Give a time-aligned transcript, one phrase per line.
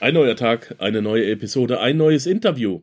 [0.00, 2.80] Ein neuer Tag, eine neue Episode, ein neues Interview.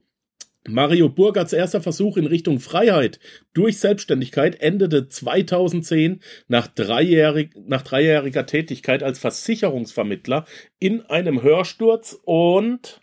[0.67, 3.19] Mario Burgerts erster Versuch in Richtung Freiheit
[3.55, 10.45] durch Selbstständigkeit endete 2010 nach, dreijährig, nach dreijähriger Tätigkeit als Versicherungsvermittler
[10.77, 13.01] in einem Hörsturz und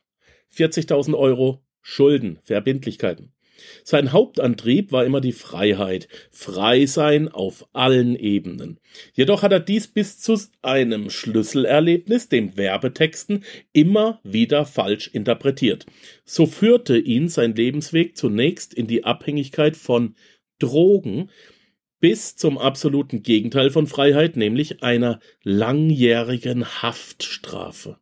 [0.54, 3.33] 40.000 Euro Schulden, Verbindlichkeiten.
[3.82, 8.78] Sein Hauptantrieb war immer die Freiheit, frei sein auf allen Ebenen.
[9.12, 15.86] Jedoch hat er dies bis zu einem Schlüsselerlebnis, dem Werbetexten, immer wieder falsch interpretiert.
[16.24, 20.14] So führte ihn sein Lebensweg zunächst in die Abhängigkeit von
[20.58, 21.30] Drogen,
[22.00, 27.98] bis zum absoluten Gegenteil von Freiheit, nämlich einer langjährigen Haftstrafe.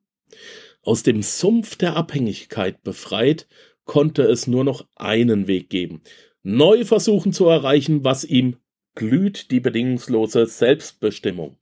[0.82, 3.46] Aus dem Sumpf der Abhängigkeit befreit,
[3.84, 6.02] konnte es nur noch einen Weg geben.
[6.42, 8.56] Neu versuchen zu erreichen, was ihm
[8.94, 11.56] glüht, die bedingungslose Selbstbestimmung.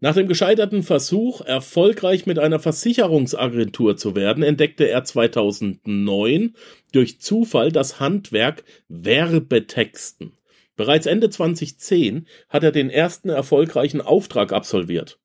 [0.00, 6.54] Nach dem gescheiterten Versuch, erfolgreich mit einer Versicherungsagentur zu werden, entdeckte er 2009
[6.92, 10.34] durch Zufall das Handwerk Werbetexten.
[10.76, 15.18] Bereits Ende 2010 hat er den ersten erfolgreichen Auftrag absolviert.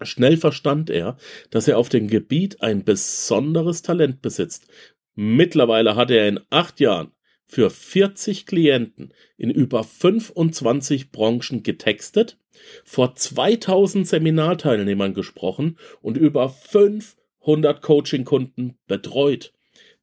[0.00, 1.16] Schnell verstand er,
[1.50, 4.68] dass er auf dem Gebiet ein besonderes Talent besitzt.
[5.14, 7.12] Mittlerweile hat er in acht Jahren
[7.46, 12.38] für 40 Klienten in über 25 Branchen getextet,
[12.84, 19.52] vor 2000 Seminarteilnehmern gesprochen und über 500 Coaching-Kunden betreut.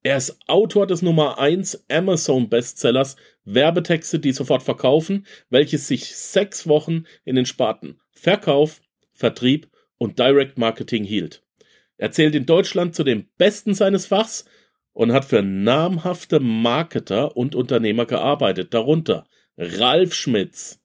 [0.04, 3.16] Er ist Autor des Nummer 1 Amazon Bestsellers
[3.46, 10.58] Werbetexte, die sofort verkaufen, welches sich sechs Wochen in den Sparten Verkauf, Vertrieb und Direct
[10.58, 11.44] Marketing hielt.
[11.98, 14.46] Er zählt in Deutschland zu den Besten seines Fachs
[15.00, 19.26] und hat für namhafte Marketer und Unternehmer gearbeitet, darunter
[19.56, 20.82] Ralf Schmitz,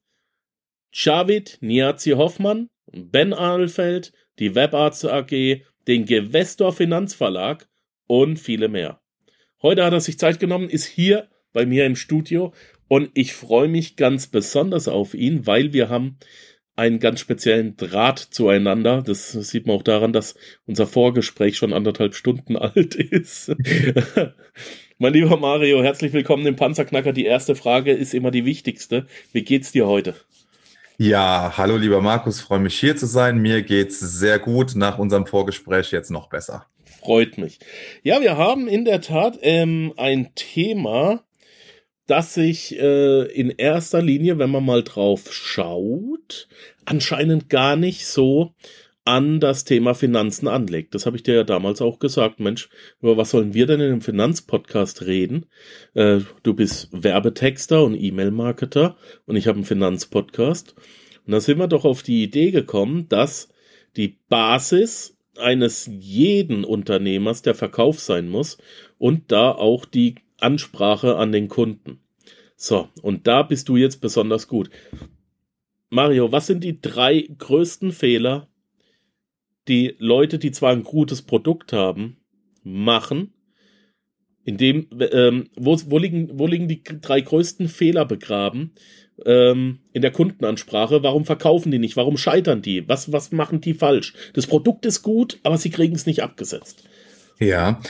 [0.93, 7.67] Javid Niazi Hoffmann, Ben Adelfeld, die Webarzt AG, den Gewestor Finanzverlag
[8.07, 9.01] und viele mehr.
[9.61, 12.53] Heute hat er sich Zeit genommen, ist hier bei mir im Studio
[12.87, 16.19] und ich freue mich ganz besonders auf ihn, weil wir haben
[16.75, 19.01] einen ganz speziellen Draht zueinander.
[19.01, 23.55] Das sieht man auch daran, dass unser Vorgespräch schon anderthalb Stunden alt ist.
[24.97, 27.13] mein lieber Mario, herzlich willkommen im Panzerknacker.
[27.13, 29.07] Die erste Frage ist immer die wichtigste.
[29.31, 30.15] Wie geht's dir heute?
[30.97, 33.39] Ja, hallo lieber Markus, freue mich hier zu sein.
[33.39, 34.75] Mir geht's sehr gut.
[34.75, 36.67] Nach unserem Vorgespräch jetzt noch besser.
[36.85, 37.59] Freut mich.
[38.01, 41.23] Ja, wir haben in der Tat ähm, ein Thema,
[42.07, 46.47] das sich äh, in erster Linie, wenn man mal drauf schaut,
[46.85, 48.53] anscheinend gar nicht so
[49.05, 50.95] an das Thema Finanzen anlegt.
[50.95, 52.39] Das habe ich dir ja damals auch gesagt.
[52.39, 52.69] Mensch,
[53.01, 55.45] über was sollen wir denn in einem Finanzpodcast reden?
[55.93, 60.75] Äh, du bist Werbetexter und E-Mail-Marketer und ich habe einen Finanzpodcast.
[61.25, 63.49] Und da sind wir doch auf die Idee gekommen, dass
[63.95, 68.57] die Basis eines jeden Unternehmers der Verkauf sein muss
[68.97, 71.99] und da auch die Ansprache an den Kunden.
[72.55, 74.69] So, und da bist du jetzt besonders gut.
[75.89, 78.47] Mario, was sind die drei größten Fehler,
[79.67, 82.17] die Leute, die zwar ein gutes Produkt haben,
[82.63, 83.33] machen?
[84.43, 88.73] In dem, ähm, wo, wo, liegen, wo liegen die drei größten Fehler begraben
[89.25, 91.01] ähm, in der Kundenansprache?
[91.01, 91.97] Warum verkaufen die nicht?
[91.97, 92.87] Warum scheitern die?
[92.87, 94.13] Was, was machen die falsch?
[94.33, 96.83] Das Produkt ist gut, aber sie kriegen es nicht abgesetzt.
[97.39, 97.81] Ja,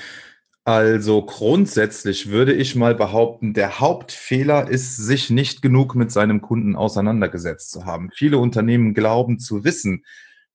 [0.65, 6.75] also grundsätzlich würde ich mal behaupten, der Hauptfehler ist, sich nicht genug mit seinem Kunden
[6.75, 8.09] auseinandergesetzt zu haben.
[8.11, 10.03] Viele Unternehmen glauben zu wissen,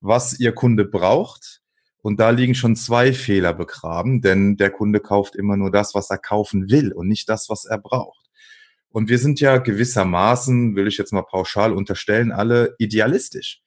[0.00, 1.60] was ihr Kunde braucht.
[2.02, 6.10] Und da liegen schon zwei Fehler begraben, denn der Kunde kauft immer nur das, was
[6.10, 8.30] er kaufen will und nicht das, was er braucht.
[8.88, 13.62] Und wir sind ja gewissermaßen, will ich jetzt mal pauschal unterstellen, alle idealistisch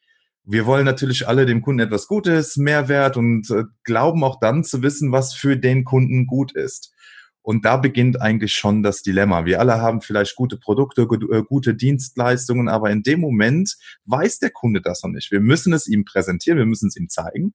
[0.45, 4.81] wir wollen natürlich alle dem Kunden etwas Gutes, Mehrwert und äh, glauben auch dann zu
[4.81, 6.93] wissen, was für den Kunden gut ist.
[7.41, 9.45] Und da beginnt eigentlich schon das Dilemma.
[9.45, 14.49] Wir alle haben vielleicht gute Produkte, äh, gute Dienstleistungen, aber in dem Moment weiß der
[14.51, 15.31] Kunde das noch nicht.
[15.31, 17.53] Wir müssen es ihm präsentieren, wir müssen es ihm zeigen.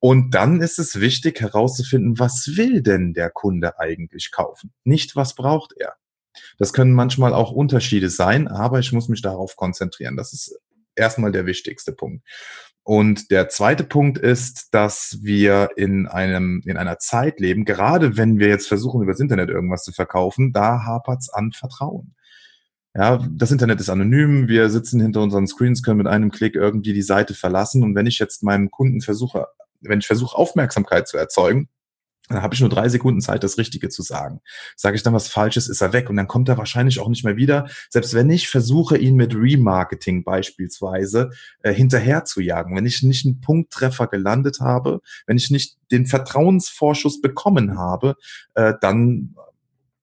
[0.00, 4.72] Und dann ist es wichtig herauszufinden, was will denn der Kunde eigentlich kaufen?
[4.82, 5.94] Nicht, was braucht er?
[6.58, 10.16] Das können manchmal auch Unterschiede sein, aber ich muss mich darauf konzentrieren.
[10.16, 10.58] Das ist
[10.96, 12.24] erstmal der wichtigste Punkt.
[12.84, 18.38] Und der zweite Punkt ist, dass wir in einem, in einer Zeit leben, gerade wenn
[18.38, 22.14] wir jetzt versuchen, über das Internet irgendwas zu verkaufen, da hapert's an Vertrauen.
[22.94, 26.92] Ja, das Internet ist anonym, wir sitzen hinter unseren Screens, können mit einem Klick irgendwie
[26.92, 27.82] die Seite verlassen.
[27.84, 29.46] Und wenn ich jetzt meinem Kunden versuche,
[29.80, 31.68] wenn ich versuche, Aufmerksamkeit zu erzeugen,
[32.32, 34.40] dann habe ich nur drei Sekunden Zeit, das Richtige zu sagen.
[34.76, 37.24] Sage ich dann was Falsches, ist er weg und dann kommt er wahrscheinlich auch nicht
[37.24, 37.68] mehr wieder.
[37.90, 41.30] Selbst wenn ich versuche, ihn mit Remarketing beispielsweise
[41.62, 46.06] äh, hinterher zu jagen, wenn ich nicht einen Punkttreffer gelandet habe, wenn ich nicht den
[46.06, 48.16] Vertrauensvorschuss bekommen habe,
[48.54, 49.34] äh, dann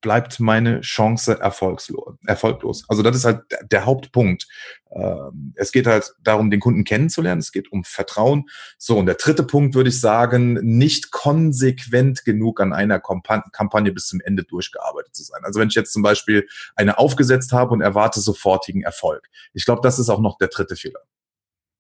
[0.02, 2.86] bleibt meine Chance erfolgslos, erfolglos.
[2.88, 3.42] Also das ist halt
[3.72, 4.48] der Hauptpunkt.
[4.92, 7.40] Ähm, es geht halt darum, den Kunden kennenzulernen.
[7.40, 8.50] Es geht um Vertrauen.
[8.78, 14.08] So, und der dritte Punkt würde ich sagen, nicht konsequent genug an einer Kampagne bis
[14.08, 15.42] zum Ende durchgearbeitet zu sein.
[15.44, 19.28] Also wenn ich jetzt zum Beispiel eine aufgesetzt habe und erwarte sofortigen Erfolg.
[19.54, 21.02] Ich glaube, das ist auch noch der dritte Fehler.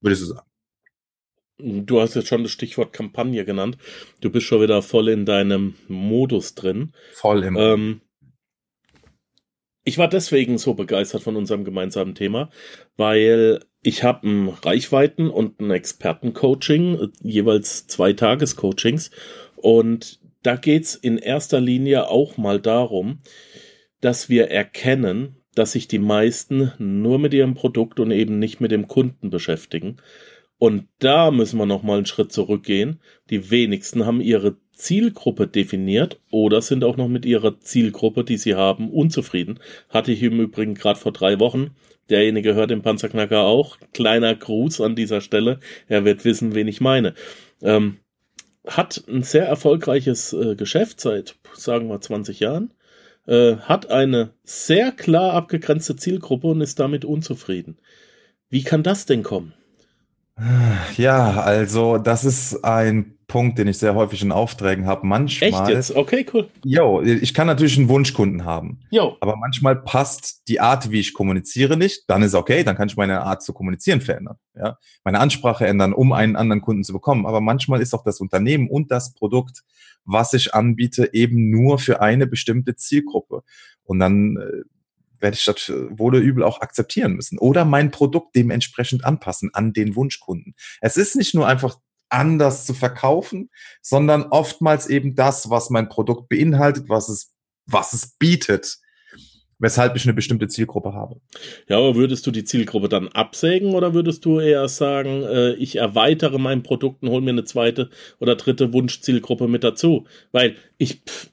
[0.02, 0.50] Würde ich so sagen.
[1.62, 3.78] Du hast jetzt schon das Stichwort Kampagne genannt.
[4.22, 6.94] Du bist schon wieder voll in deinem Modus drin.
[7.14, 7.58] Voll im.
[7.58, 8.02] Ähm,
[9.90, 12.52] ich war deswegen so begeistert von unserem gemeinsamen Thema,
[12.96, 19.10] weil ich habe ein Reichweiten- und ein Expertencoaching, jeweils zwei Tagescoachings.
[19.56, 23.22] Und da geht's in erster Linie auch mal darum,
[24.00, 28.70] dass wir erkennen, dass sich die meisten nur mit ihrem Produkt und eben nicht mit
[28.70, 29.98] dem Kunden beschäftigen.
[30.60, 33.00] Und da müssen wir noch mal einen Schritt zurückgehen.
[33.30, 38.56] Die wenigsten haben ihre Zielgruppe definiert oder sind auch noch mit ihrer Zielgruppe, die sie
[38.56, 39.60] haben, unzufrieden.
[39.88, 41.72] Hatte ich im Übrigen gerade vor drei Wochen.
[42.10, 43.78] Derjenige hört den Panzerknacker auch.
[43.94, 45.62] Kleiner Gruß an dieser Stelle.
[45.88, 47.14] Er wird wissen, wen ich meine.
[47.62, 48.00] Ähm,
[48.68, 52.74] hat ein sehr erfolgreiches äh, Geschäft seit, sagen wir, 20 Jahren.
[53.28, 57.78] Äh, hat eine sehr klar abgegrenzte Zielgruppe und ist damit unzufrieden.
[58.50, 59.54] Wie kann das denn kommen?
[60.98, 65.06] Ja, also das ist ein Punkt, den ich sehr häufig in Aufträgen habe.
[65.06, 65.50] Manchmal.
[65.50, 65.96] Echt jetzt?
[65.96, 66.50] Okay, cool.
[66.66, 68.80] Jo, ich kann natürlich einen Wunschkunden haben.
[68.90, 69.16] Jo.
[69.22, 72.10] Aber manchmal passt die Art, wie ich kommuniziere, nicht.
[72.10, 74.38] Dann ist okay, dann kann ich meine Art zu kommunizieren verändern.
[74.56, 77.26] Ja, meine Ansprache ändern, um einen anderen Kunden zu bekommen.
[77.26, 79.64] Aber manchmal ist auch das Unternehmen und das Produkt,
[80.06, 83.44] was ich anbiete, eben nur für eine bestimmte Zielgruppe.
[83.84, 84.64] Und dann äh,
[85.20, 89.74] werde ich das wohl oder übel auch akzeptieren müssen oder mein Produkt dementsprechend anpassen an
[89.74, 90.56] den Wunschkunden.
[90.82, 91.78] Es ist nicht nur einfach
[92.10, 93.50] anders zu verkaufen,
[93.82, 97.34] sondern oftmals eben das, was mein Produkt beinhaltet, was es,
[97.66, 98.80] was es bietet,
[99.60, 101.20] weshalb ich eine bestimmte Zielgruppe habe.
[101.68, 105.76] Ja, aber würdest du die Zielgruppe dann absägen oder würdest du eher sagen, äh, ich
[105.76, 107.90] erweitere mein Produkt und hole mir eine zweite
[108.20, 110.08] oder dritte Wunschzielgruppe mit dazu?
[110.32, 111.30] Weil ich, pff,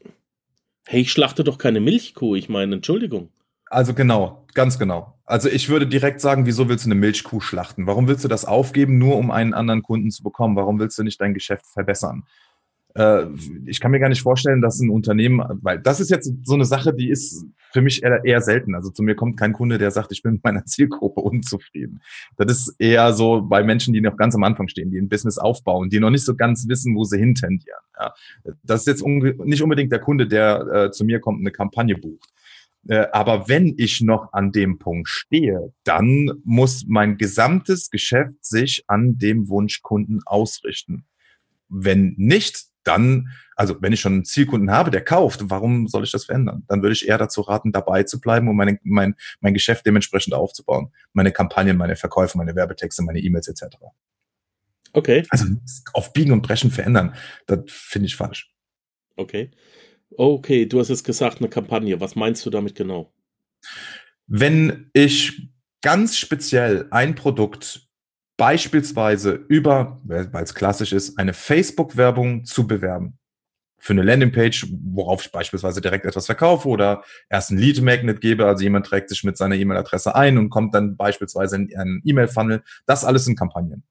[0.86, 3.30] hey, ich schlachte doch keine Milchkuh, ich meine, Entschuldigung.
[3.76, 5.18] Also genau, ganz genau.
[5.26, 7.86] Also ich würde direkt sagen, wieso willst du eine Milchkuh schlachten?
[7.86, 10.56] Warum willst du das aufgeben, nur um einen anderen Kunden zu bekommen?
[10.56, 12.22] Warum willst du nicht dein Geschäft verbessern?
[12.94, 13.26] Äh,
[13.66, 16.64] ich kann mir gar nicht vorstellen, dass ein Unternehmen, weil das ist jetzt so eine
[16.64, 18.74] Sache, die ist für mich eher, eher selten.
[18.74, 22.00] Also zu mir kommt kein Kunde, der sagt, ich bin mit meiner Zielgruppe unzufrieden.
[22.38, 25.36] Das ist eher so bei Menschen, die noch ganz am Anfang stehen, die ein Business
[25.36, 27.80] aufbauen, die noch nicht so ganz wissen, wo sie hintendieren.
[28.00, 28.14] Ja.
[28.62, 32.32] Das ist jetzt nicht unbedingt der Kunde, der äh, zu mir kommt eine Kampagne bucht.
[32.88, 38.84] Äh, aber wenn ich noch an dem Punkt stehe, dann muss mein gesamtes Geschäft sich
[38.86, 41.04] an dem Wunschkunden ausrichten.
[41.68, 46.12] Wenn nicht, dann, also wenn ich schon einen Zielkunden habe, der kauft, warum soll ich
[46.12, 46.64] das verändern?
[46.68, 50.34] Dann würde ich eher dazu raten, dabei zu bleiben und meine, mein, mein Geschäft dementsprechend
[50.34, 50.92] aufzubauen.
[51.12, 53.76] Meine Kampagnen, meine Verkäufe, meine Werbetexte, meine E-Mails etc.
[54.92, 55.24] Okay.
[55.30, 55.46] Also
[55.92, 57.14] auf Biegen und Brechen verändern,
[57.46, 58.52] das finde ich falsch.
[59.16, 59.50] Okay.
[60.10, 62.00] Okay, du hast jetzt gesagt, eine Kampagne.
[62.00, 63.12] Was meinst du damit genau?
[64.26, 65.50] Wenn ich
[65.82, 67.86] ganz speziell ein Produkt
[68.36, 73.18] beispielsweise über, weil es klassisch ist, eine Facebook-Werbung zu bewerben.
[73.78, 78.62] Für eine Landingpage, worauf ich beispielsweise direkt etwas verkaufe oder erst ein Lead-Magnet gebe, also
[78.62, 82.62] jemand trägt sich mit seiner E-Mail-Adresse ein und kommt dann beispielsweise in einen E-Mail-Funnel.
[82.86, 83.84] Das alles sind Kampagnen.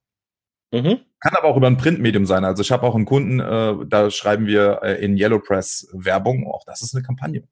[0.72, 1.00] Mhm.
[1.20, 2.44] Kann aber auch über ein Printmedium sein.
[2.44, 6.48] Also ich habe auch einen Kunden, äh, da schreiben wir äh, in Yellowpress Werbung.
[6.48, 7.48] Auch das ist eine Kampagne.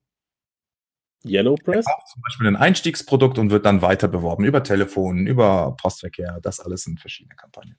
[1.25, 1.86] Yellowpress?
[2.12, 6.39] Zum Beispiel ein Einstiegsprodukt und wird dann weiter beworben über Telefon, über Postverkehr.
[6.41, 7.77] Das alles sind verschiedene Kampagnen.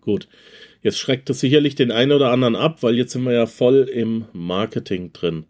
[0.00, 0.28] Gut.
[0.82, 3.88] Jetzt schreckt es sicherlich den einen oder anderen ab, weil jetzt sind wir ja voll
[3.92, 5.46] im Marketing drin.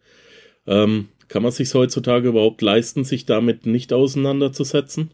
[0.67, 5.11] Ähm, kann man sich heutzutage überhaupt leisten, sich damit nicht auseinanderzusetzen?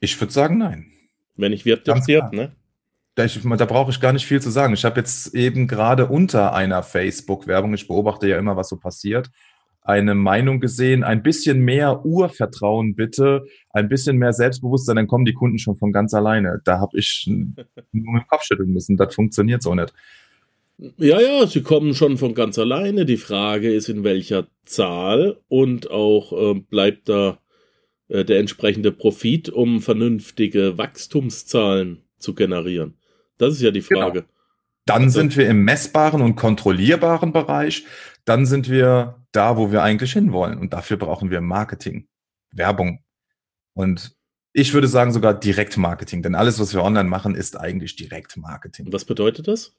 [0.00, 0.89] Ich würde sagen, nein.
[1.40, 1.64] Wenn ich
[2.02, 2.52] stirbt, ne?
[3.16, 4.72] Da, da brauche ich gar nicht viel zu sagen.
[4.72, 9.30] Ich habe jetzt eben gerade unter einer Facebook-Werbung, ich beobachte ja immer, was so passiert,
[9.82, 15.34] eine Meinung gesehen, ein bisschen mehr Urvertrauen bitte, ein bisschen mehr Selbstbewusstsein, dann kommen die
[15.34, 16.60] Kunden schon von ganz alleine.
[16.64, 17.54] Da habe ich nur
[17.92, 18.96] mit dem Kopf schütteln müssen.
[18.96, 19.92] Das funktioniert so nicht.
[20.96, 23.04] Ja, ja, sie kommen schon von ganz alleine.
[23.04, 27.38] Die Frage ist, in welcher Zahl und auch äh, bleibt da
[28.10, 32.94] äh, der entsprechende Profit, um vernünftige Wachstumszahlen zu generieren?
[33.38, 34.00] Das ist ja die genau.
[34.00, 34.20] Frage.
[34.20, 34.32] Genau.
[34.86, 37.86] Dann Also- sind wir im messbaren und kontrollierbaren Bereich.
[38.24, 40.58] Dann sind wir da, wo wir eigentlich hinwollen.
[40.58, 42.08] Und dafür brauchen wir Marketing,
[42.52, 43.02] Werbung.
[43.74, 44.16] Und
[44.52, 48.92] ich würde sagen sogar Direktmarketing, denn alles, was wir online machen, ist eigentlich Direktmarketing.
[48.92, 49.76] Was bedeutet das?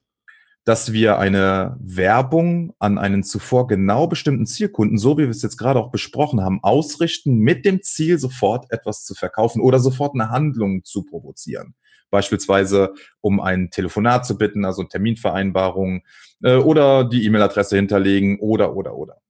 [0.64, 5.58] Dass wir eine Werbung an einen zuvor genau bestimmten Zielkunden, so wie wir es jetzt
[5.58, 10.30] gerade auch besprochen haben, ausrichten mit dem Ziel, sofort etwas zu verkaufen oder sofort eine
[10.30, 11.74] Handlung zu provozieren.
[12.12, 16.04] Beispielsweise, um ein Telefonat zu bitten, also Terminvereinbarung
[16.44, 19.22] äh, oder die E-Mail-Adresse hinterlegen oder, oder, oder.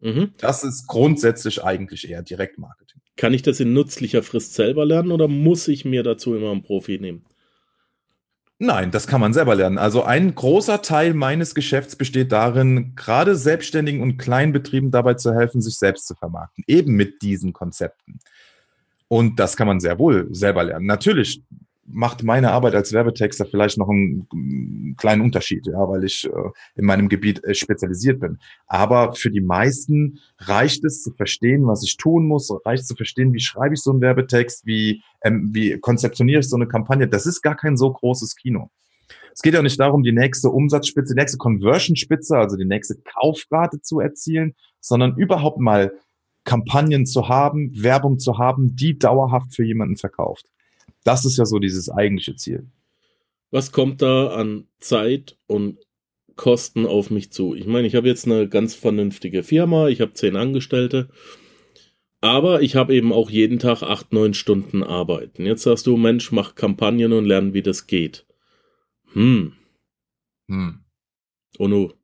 [0.00, 0.32] Mhm.
[0.38, 3.00] Das ist grundsätzlich eigentlich eher Direktmarketing.
[3.16, 6.62] Kann ich das in nützlicher Frist selber lernen oder muss ich mir dazu immer einen
[6.62, 7.24] Profi nehmen?
[8.60, 9.78] Nein, das kann man selber lernen.
[9.78, 15.60] Also ein großer Teil meines Geschäfts besteht darin, gerade Selbstständigen und Kleinbetrieben dabei zu helfen,
[15.60, 16.64] sich selbst zu vermarkten.
[16.66, 18.18] Eben mit diesen Konzepten.
[19.06, 20.86] Und das kann man sehr wohl selber lernen.
[20.86, 21.42] Natürlich
[21.90, 26.30] macht meine Arbeit als Werbetexter vielleicht noch einen, kleinen Unterschied, ja, weil ich äh,
[26.76, 28.38] in meinem Gebiet äh, spezialisiert bin.
[28.66, 33.32] Aber für die meisten reicht es zu verstehen, was ich tun muss, reicht zu verstehen,
[33.32, 37.08] wie schreibe ich so einen Werbetext, wie, ähm, wie konzeptioniere ich so eine Kampagne.
[37.08, 38.70] Das ist gar kein so großes Kino.
[39.32, 43.80] Es geht ja nicht darum, die nächste Umsatzspitze, die nächste Conversion-Spitze, also die nächste Kaufrate
[43.80, 45.92] zu erzielen, sondern überhaupt mal
[46.44, 50.46] Kampagnen zu haben, Werbung zu haben, die dauerhaft für jemanden verkauft.
[51.08, 52.70] Das ist ja so dieses eigentliche Ziel.
[53.50, 55.78] Was kommt da an Zeit und
[56.36, 57.54] Kosten auf mich zu?
[57.54, 61.08] Ich meine, ich habe jetzt eine ganz vernünftige Firma, ich habe zehn Angestellte,
[62.20, 65.46] aber ich habe eben auch jeden Tag acht, neun Stunden arbeiten.
[65.46, 68.26] Jetzt sagst du, Mensch, mach Kampagnen und lern, wie das geht.
[69.14, 69.54] Hm,
[70.50, 70.84] Hm.
[71.58, 71.94] oh no.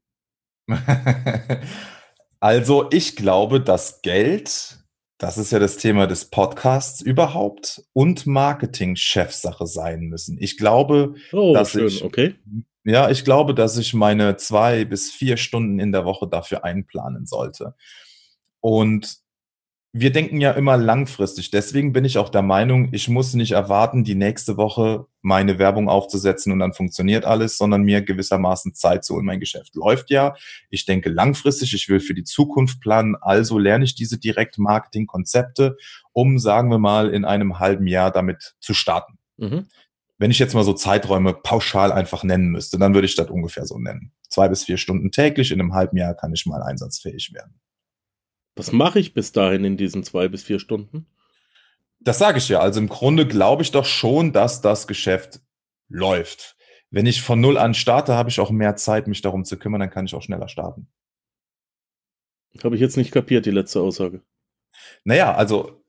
[2.40, 4.78] Also ich glaube, dass Geld,
[5.18, 10.36] das ist ja das Thema des Podcasts überhaupt, und Marketing Chefsache sein müssen.
[10.40, 12.34] Ich glaube, Oh, Dass schön, ich- okay.
[12.84, 17.26] ja, ich glaube, dass ich meine zwei bis vier Stunden in der Woche dafür einplanen
[17.26, 17.74] sollte.
[18.60, 19.18] Und
[19.96, 21.52] wir denken ja immer langfristig.
[21.52, 25.88] Deswegen bin ich auch der Meinung, ich muss nicht erwarten, die nächste Woche meine Werbung
[25.88, 29.24] aufzusetzen und dann funktioniert alles, sondern mir gewissermaßen Zeit zu holen.
[29.24, 30.34] Mein Geschäft läuft ja.
[30.68, 31.74] Ich denke langfristig.
[31.74, 33.14] Ich will für die Zukunft planen.
[33.20, 35.76] Also lerne ich diese Direktmarketing-Konzepte,
[36.12, 39.18] um, sagen wir mal, in einem halben Jahr damit zu starten.
[39.36, 39.68] Mhm.
[40.18, 43.64] Wenn ich jetzt mal so Zeiträume pauschal einfach nennen müsste, dann würde ich das ungefähr
[43.64, 44.10] so nennen.
[44.28, 47.60] Zwei bis vier Stunden täglich, in einem halben Jahr kann ich mal einsatzfähig werden.
[48.56, 51.06] Was mache ich bis dahin in diesen zwei bis vier Stunden?
[52.00, 52.60] Das sage ich ja.
[52.60, 55.40] Also im Grunde glaube ich doch schon, dass das Geschäft
[55.88, 56.56] läuft.
[56.90, 59.80] Wenn ich von null an starte, habe ich auch mehr Zeit, mich darum zu kümmern,
[59.80, 60.86] dann kann ich auch schneller starten.
[62.62, 64.22] Habe ich jetzt nicht kapiert, die letzte Aussage.
[65.02, 65.82] Naja, also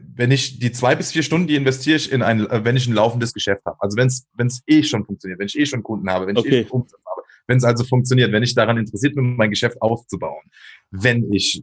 [0.00, 2.86] wenn ich die zwei bis vier Stunden, die investiere ich in ein, äh, wenn ich
[2.86, 3.76] ein laufendes Geschäft habe.
[3.80, 6.36] Also wenn es wenn es eh schon funktioniert, wenn ich eh schon Kunden habe, wenn
[6.36, 6.60] ich Okay.
[6.60, 9.82] eh schon Umsatz habe, wenn es also funktioniert, wenn ich daran interessiert bin, mein Geschäft
[9.82, 10.44] aufzubauen.
[10.92, 11.62] Wenn ich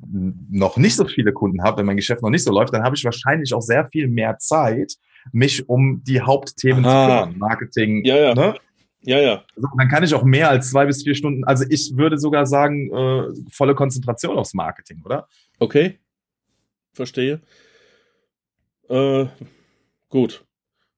[0.52, 2.96] noch nicht so viele Kunden habe, wenn mein Geschäft noch nicht so läuft, dann habe
[2.98, 4.96] ich wahrscheinlich auch sehr viel mehr Zeit,
[5.32, 6.92] mich um die Hauptthemen Aha.
[6.92, 7.40] zu kümmern.
[7.40, 8.04] Marketing.
[8.04, 8.36] Ja, ja.
[8.36, 8.56] Ne?
[9.02, 9.46] Ja, ja.
[9.56, 12.46] Also dann kann ich auch mehr als zwei bis vier Stunden, also ich würde sogar
[12.46, 15.30] sagen, äh, volle Konzentration aufs Marketing, oder?
[15.58, 16.00] Okay.
[16.92, 17.40] Verstehe.
[18.90, 19.28] Äh,
[20.10, 20.44] gut.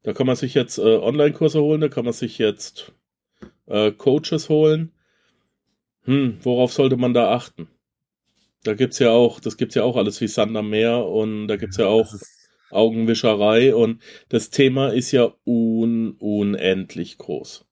[0.02, 2.94] Da kann man sich jetzt äh, Online-Kurse holen, da kann man sich jetzt
[3.70, 4.92] äh, Coaches holen.
[6.04, 7.68] Hm, worauf sollte man da achten?
[8.64, 11.56] Da gibt's ja auch, das gibt's ja auch alles wie Sand am Meer und da
[11.56, 12.14] gibt's ja auch
[12.72, 17.66] Augenwischerei und das Thema ist ja un unendlich groß.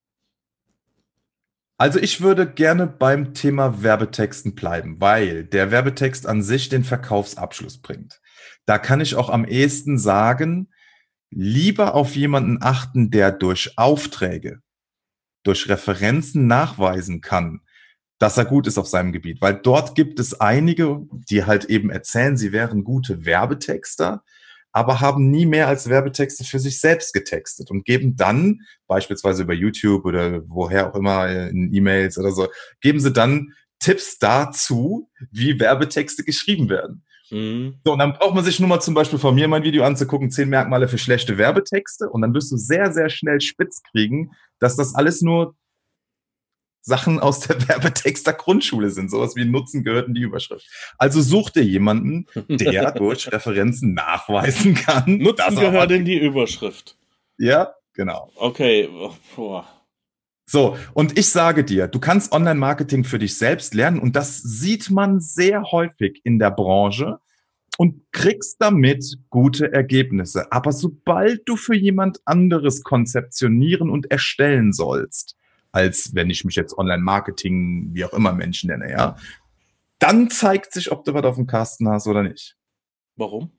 [1.80, 7.78] Also ich würde gerne beim Thema Werbetexten bleiben, weil der Werbetext an sich den Verkaufsabschluss
[7.78, 8.20] bringt.
[8.66, 10.70] Da kann ich auch am ehesten sagen,
[11.30, 14.62] lieber auf jemanden achten, der durch Aufträge,
[15.48, 17.62] durch Referenzen nachweisen kann,
[18.20, 19.42] dass er gut ist auf seinem Gebiet.
[19.42, 24.24] Weil dort gibt es einige, die halt eben erzählen, sie wären gute Werbetexter,
[24.72, 29.54] aber haben nie mehr als Werbetexte für sich selbst getextet und geben dann, beispielsweise über
[29.54, 32.48] YouTube oder woher auch immer, in E-Mails oder so,
[32.82, 37.04] geben sie dann Tipps dazu, wie Werbetexte geschrieben werden.
[37.30, 37.80] Mhm.
[37.84, 40.32] So, und dann braucht man sich nur mal zum Beispiel von mir mein Video anzugucken,
[40.32, 42.10] zehn Merkmale für schlechte Werbetexte.
[42.10, 45.56] Und dann wirst du sehr, sehr schnell spitz kriegen, dass das alles nur
[46.82, 49.12] Sachen aus der Werbetexter Grundschule sind.
[49.12, 50.66] Sowas wie Nutzen gehört in die Überschrift.
[50.98, 55.18] Also such dir jemanden, der durch Referenzen nachweisen kann.
[55.18, 56.98] Nutzen gehört in die Überschrift.
[57.38, 58.32] Ja, genau.
[58.36, 58.90] Okay.
[59.36, 59.77] Boah.
[60.50, 64.90] So, und ich sage dir, du kannst Online-Marketing für dich selbst lernen und das sieht
[64.90, 67.20] man sehr häufig in der Branche
[67.78, 70.50] und kriegst damit gute Ergebnisse.
[70.54, 75.36] Aber sobald du für jemand anderes konzeptionieren und erstellen sollst,
[75.74, 79.18] als wenn ich mich jetzt Online-Marketing, wie auch immer Menschen nenne, ja.
[80.00, 82.56] Dann zeigt sich, ob du was auf dem Kasten hast oder nicht.
[83.18, 83.52] Warum?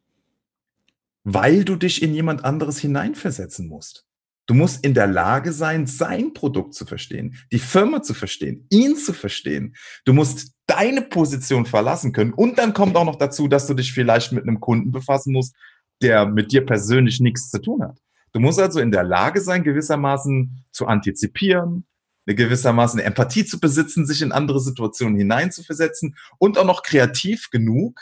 [1.25, 4.08] Weil du dich in jemand anderes hineinversetzen musst.
[4.49, 8.97] Du musst in der Lage sein, sein Produkt zu verstehen, die Firma zu verstehen, ihn
[8.97, 9.77] zu verstehen.
[10.07, 12.33] Du musst deine Position verlassen können.
[12.33, 15.55] Und dann kommt auch noch dazu, dass du dich vielleicht mit einem Kunden befassen musst,
[16.01, 17.99] der mit dir persönlich nichts zu tun hat.
[18.33, 21.87] Du musst also in der Lage sein, gewissermaßen zu antizipieren,
[22.27, 28.01] eine gewissermaßen Empathie zu besitzen, sich in andere Situationen hineinzuversetzen und auch noch kreativ genug,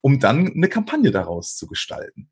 [0.00, 2.30] um dann eine Kampagne daraus zu gestalten.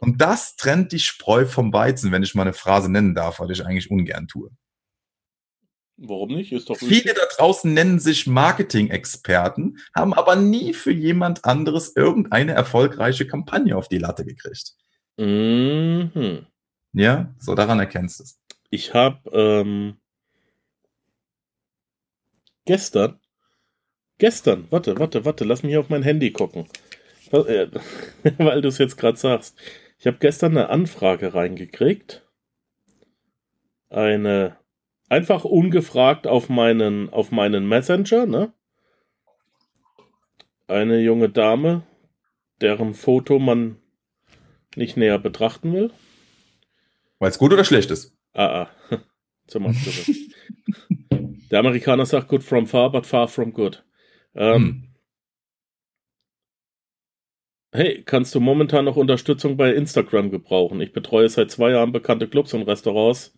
[0.00, 3.50] Und das trennt die Spreu vom Weizen, wenn ich mal eine Phrase nennen darf, weil
[3.50, 4.50] ich eigentlich ungern tue.
[6.02, 6.50] Warum nicht?
[6.52, 12.52] Ist doch Viele da draußen nennen sich Marketing-Experten, haben aber nie für jemand anderes irgendeine
[12.52, 14.72] erfolgreiche Kampagne auf die Latte gekriegt.
[15.18, 16.46] Mhm.
[16.94, 18.40] Ja, so daran erkennst du es.
[18.70, 19.98] Ich habe ähm,
[22.64, 23.20] gestern,
[24.16, 26.66] gestern, warte, warte, warte, lass mich auf mein Handy gucken,
[27.32, 27.66] äh,
[28.38, 29.54] weil du es jetzt gerade sagst.
[30.00, 32.26] Ich habe gestern eine Anfrage reingekriegt.
[33.90, 34.56] Eine
[35.10, 38.54] einfach ungefragt auf meinen, auf meinen Messenger, ne?
[40.66, 41.82] Eine junge Dame,
[42.62, 43.76] deren Foto man
[44.74, 45.90] nicht näher betrachten will.
[47.18, 48.16] Weil es gut oder schlecht ist?
[48.32, 48.70] Ah, ah.
[49.48, 50.10] Zum Abschluss.
[51.50, 53.84] Der Amerikaner sagt good from far, but far from good.
[54.34, 54.89] Ähm, hm.
[57.72, 60.80] Hey, kannst du momentan noch Unterstützung bei Instagram gebrauchen?
[60.80, 63.32] Ich betreue seit zwei Jahren bekannte Clubs und Restaurants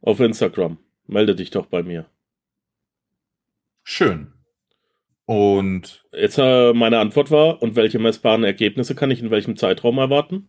[0.00, 0.78] auf Instagram.
[1.06, 2.06] Melde dich doch bei mir.
[3.84, 4.32] Schön.
[5.26, 9.98] Und jetzt äh, meine Antwort war, und welche messbaren Ergebnisse kann ich in welchem Zeitraum
[9.98, 10.48] erwarten?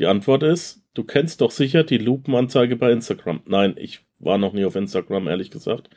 [0.00, 3.42] Die Antwort ist, du kennst doch sicher die Lupenanzeige bei Instagram.
[3.46, 5.90] Nein, ich war noch nie auf Instagram, ehrlich gesagt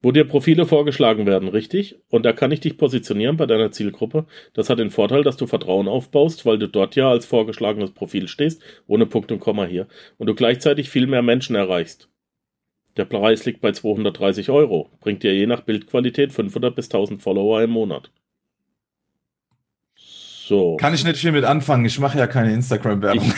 [0.00, 1.98] wo dir Profile vorgeschlagen werden, richtig?
[2.08, 4.26] Und da kann ich dich positionieren bei deiner Zielgruppe.
[4.54, 8.28] Das hat den Vorteil, dass du Vertrauen aufbaust, weil du dort ja als vorgeschlagenes Profil
[8.28, 12.08] stehst, ohne Punkt und Komma hier, und du gleichzeitig viel mehr Menschen erreichst.
[12.96, 17.62] Der Preis liegt bei 230 Euro, bringt dir je nach Bildqualität 500 bis 1000 Follower
[17.62, 18.10] im Monat.
[19.96, 20.76] So.
[20.76, 23.32] Kann ich nicht viel mit anfangen, ich mache ja keine Instagram-Werbung.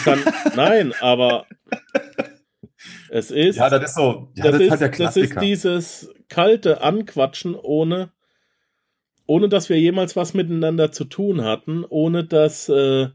[0.55, 1.47] Nein, aber
[3.11, 3.57] es ist.
[3.57, 4.29] Ja, das ist so.
[4.35, 8.11] Ja, das, das, ist, halt das ist dieses kalte Anquatschen, ohne,
[9.27, 13.09] ohne dass wir jemals was miteinander zu tun hatten, ohne dass äh,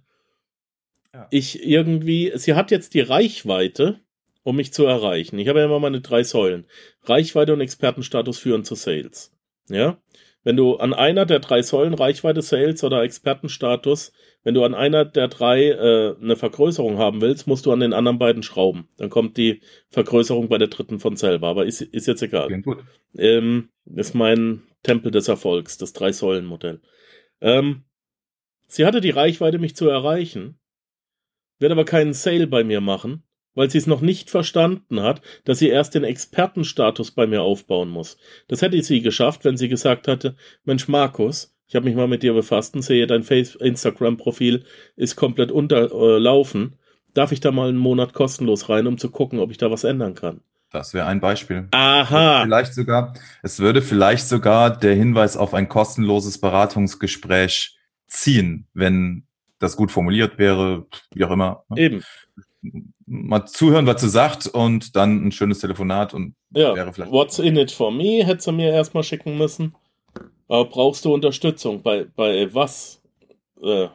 [1.14, 1.28] ja.
[1.32, 2.32] ich irgendwie.
[2.36, 4.00] Sie hat jetzt die Reichweite,
[4.44, 5.40] um mich zu erreichen.
[5.40, 6.66] Ich habe ja immer meine drei Säulen:
[7.04, 9.32] Reichweite und Expertenstatus führen zu Sales.
[9.70, 9.98] Ja.
[10.44, 14.14] Wenn du an einer der drei Säulen Reichweite, Sales oder Expertenstatus
[14.46, 17.94] wenn du an einer der drei äh, eine Vergrößerung haben willst, musst du an den
[17.94, 18.88] anderen beiden schrauben.
[18.96, 21.48] Dann kommt die Vergrößerung bei der dritten von selber.
[21.48, 22.48] Aber ist, ist jetzt egal.
[22.48, 22.84] Klingt gut.
[23.18, 26.80] Ähm, ist mein Tempel des Erfolgs, das Drei-Säulen-Modell.
[27.42, 27.86] Ähm,
[28.68, 30.60] sie hatte die Reichweite, mich zu erreichen,
[31.58, 33.24] wird aber keinen Sale bei mir machen,
[33.56, 37.90] weil sie es noch nicht verstanden hat, dass sie erst den Expertenstatus bei mir aufbauen
[37.90, 38.18] muss.
[38.48, 42.24] Das hätte sie geschafft, wenn sie gesagt hatte, Mensch Markus, ich habe mich mal mit
[42.24, 46.76] dir befasst und sehe, dein Instagram-Profil ist komplett unterlaufen.
[47.14, 49.84] Darf ich da mal einen Monat kostenlos rein, um zu gucken, ob ich da was
[49.84, 50.42] ändern kann?
[50.72, 51.70] Das wäre ein Beispiel.
[51.72, 52.44] Aha.
[52.44, 59.24] Vielleicht sogar, es würde vielleicht sogar der Hinweis auf ein kostenloses Beratungsgespräch ziehen, wenn
[59.60, 61.64] das gut formuliert wäre, wie auch immer.
[61.70, 61.80] Ne?
[61.80, 62.04] Eben.
[63.06, 67.12] Mal zuhören, was sie sagt und dann ein schönes Telefonat und ja, wäre vielleicht.
[67.12, 69.76] What's in it for me hätte sie mir erstmal schicken müssen.
[70.48, 71.82] Aber brauchst du Unterstützung?
[71.82, 73.02] Bei, bei was?
[73.62, 73.88] Äh,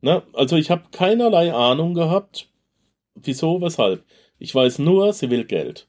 [0.00, 0.22] ne?
[0.32, 2.48] Also ich habe keinerlei Ahnung gehabt,
[3.14, 4.04] wieso, weshalb.
[4.38, 5.88] Ich weiß nur, sie will Geld.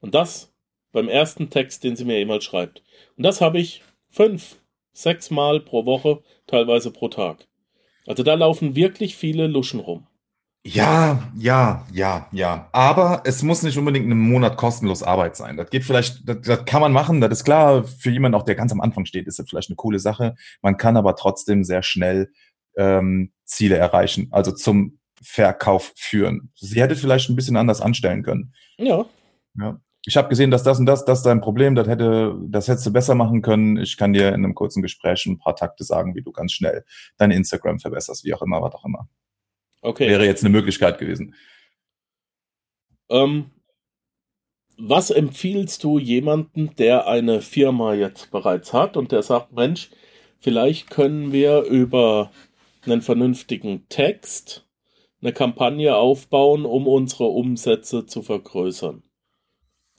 [0.00, 0.52] Und das
[0.92, 2.82] beim ersten Text, den sie mir jemals schreibt.
[3.16, 4.60] Und das habe ich fünf,
[4.92, 7.48] sechs Mal pro Woche, teilweise pro Tag.
[8.06, 10.06] Also da laufen wirklich viele Luschen rum.
[10.66, 12.68] Ja, ja, ja, ja.
[12.72, 15.58] Aber es muss nicht unbedingt einen Monat kostenlos Arbeit sein.
[15.58, 17.84] Das geht vielleicht, das, das kann man machen, das ist klar.
[17.84, 20.36] Für jemanden auch, der ganz am Anfang steht, ist das vielleicht eine coole Sache.
[20.62, 22.32] Man kann aber trotzdem sehr schnell
[22.76, 26.50] ähm, Ziele erreichen, also zum Verkauf führen.
[26.54, 28.54] Sie hätte vielleicht ein bisschen anders anstellen können.
[28.78, 29.04] Ja.
[29.58, 29.78] Ja.
[30.06, 32.86] Ich habe gesehen, dass das und das, das ist dein Problem, das hätte, das hättest
[32.86, 33.76] du besser machen können.
[33.78, 36.84] Ich kann dir in einem kurzen Gespräch ein paar Takte sagen, wie du ganz schnell
[37.18, 39.08] dein Instagram verbesserst, wie auch immer, was auch immer.
[39.84, 40.08] Okay.
[40.08, 41.34] Wäre jetzt eine Möglichkeit gewesen.
[43.10, 43.50] Ähm,
[44.78, 49.90] was empfiehlst du jemanden, der eine Firma jetzt bereits hat und der sagt, Mensch,
[50.40, 52.32] vielleicht können wir über
[52.86, 54.66] einen vernünftigen Text
[55.20, 59.02] eine Kampagne aufbauen, um unsere Umsätze zu vergrößern?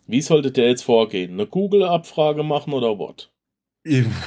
[0.07, 1.33] Wie sollte der jetzt vorgehen?
[1.33, 3.31] Eine Google-Abfrage machen oder what?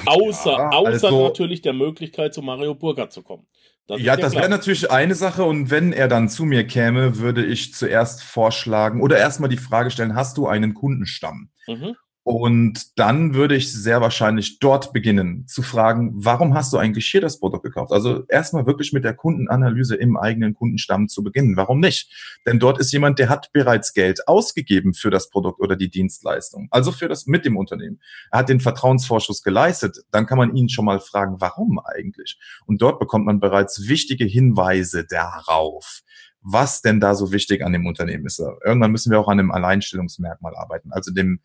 [0.07, 3.49] Außer, ja, außer also, natürlich der Möglichkeit, zu Mario Burger zu kommen.
[3.89, 5.45] Das ja, das wäre natürlich eine Sache.
[5.45, 9.91] Und wenn er dann zu mir käme, würde ich zuerst vorschlagen oder erstmal die Frage
[9.91, 11.49] stellen, hast du einen Kundenstamm?
[11.67, 11.97] Mhm.
[12.29, 17.23] Und dann würde ich sehr wahrscheinlich dort beginnen zu fragen, warum hast du eigentlich hier
[17.23, 17.91] das Produkt gekauft?
[17.91, 21.57] Also erstmal wirklich mit der Kundenanalyse im eigenen Kundenstamm zu beginnen.
[21.57, 22.13] Warum nicht?
[22.47, 26.69] Denn dort ist jemand, der hat bereits Geld ausgegeben für das Produkt oder die Dienstleistung.
[26.71, 27.99] Also für das mit dem Unternehmen.
[28.31, 29.97] Er hat den Vertrauensvorschuss geleistet.
[30.11, 32.39] Dann kann man ihn schon mal fragen, warum eigentlich?
[32.67, 36.03] Und dort bekommt man bereits wichtige Hinweise darauf
[36.41, 38.39] was denn da so wichtig an dem Unternehmen ist.
[38.39, 40.93] Irgendwann müssen wir auch an einem Alleinstellungsmerkmal arbeiten.
[40.93, 41.41] Also dem,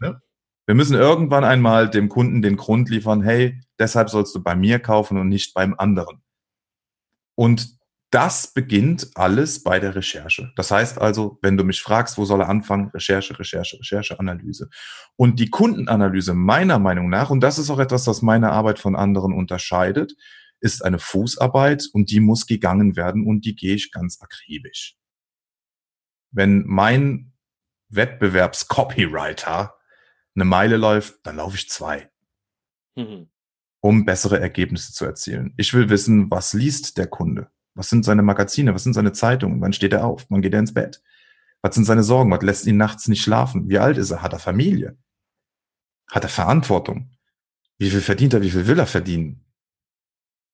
[0.00, 0.20] ne?
[0.66, 4.78] wir müssen irgendwann einmal dem Kunden den Grund liefern, hey, deshalb sollst du bei mir
[4.78, 6.22] kaufen und nicht beim anderen.
[7.34, 7.78] Und
[8.10, 10.50] das beginnt alles bei der Recherche.
[10.56, 12.90] Das heißt also, wenn du mich fragst, wo soll er anfangen?
[12.94, 14.70] Recherche, Recherche, Recherche, Analyse.
[15.16, 18.96] Und die Kundenanalyse meiner Meinung nach, und das ist auch etwas, was meine Arbeit von
[18.96, 20.14] anderen unterscheidet,
[20.60, 24.96] ist eine Fußarbeit und die muss gegangen werden und die gehe ich ganz akribisch.
[26.30, 27.32] Wenn mein
[27.88, 29.74] Wettbewerbscopywriter
[30.34, 32.10] eine Meile läuft, dann laufe ich zwei,
[32.96, 33.30] mhm.
[33.80, 35.54] um bessere Ergebnisse zu erzielen.
[35.56, 37.50] Ich will wissen, was liest der Kunde?
[37.74, 38.74] Was sind seine Magazine?
[38.74, 39.60] Was sind seine Zeitungen?
[39.60, 40.26] Wann steht er auf?
[40.28, 41.02] Wann geht er ins Bett?
[41.62, 42.30] Was sind seine Sorgen?
[42.30, 43.68] Was lässt ihn nachts nicht schlafen?
[43.68, 44.22] Wie alt ist er?
[44.22, 44.98] Hat er Familie?
[46.10, 47.16] Hat er Verantwortung?
[47.78, 48.42] Wie viel verdient er?
[48.42, 49.44] Wie viel will er verdienen?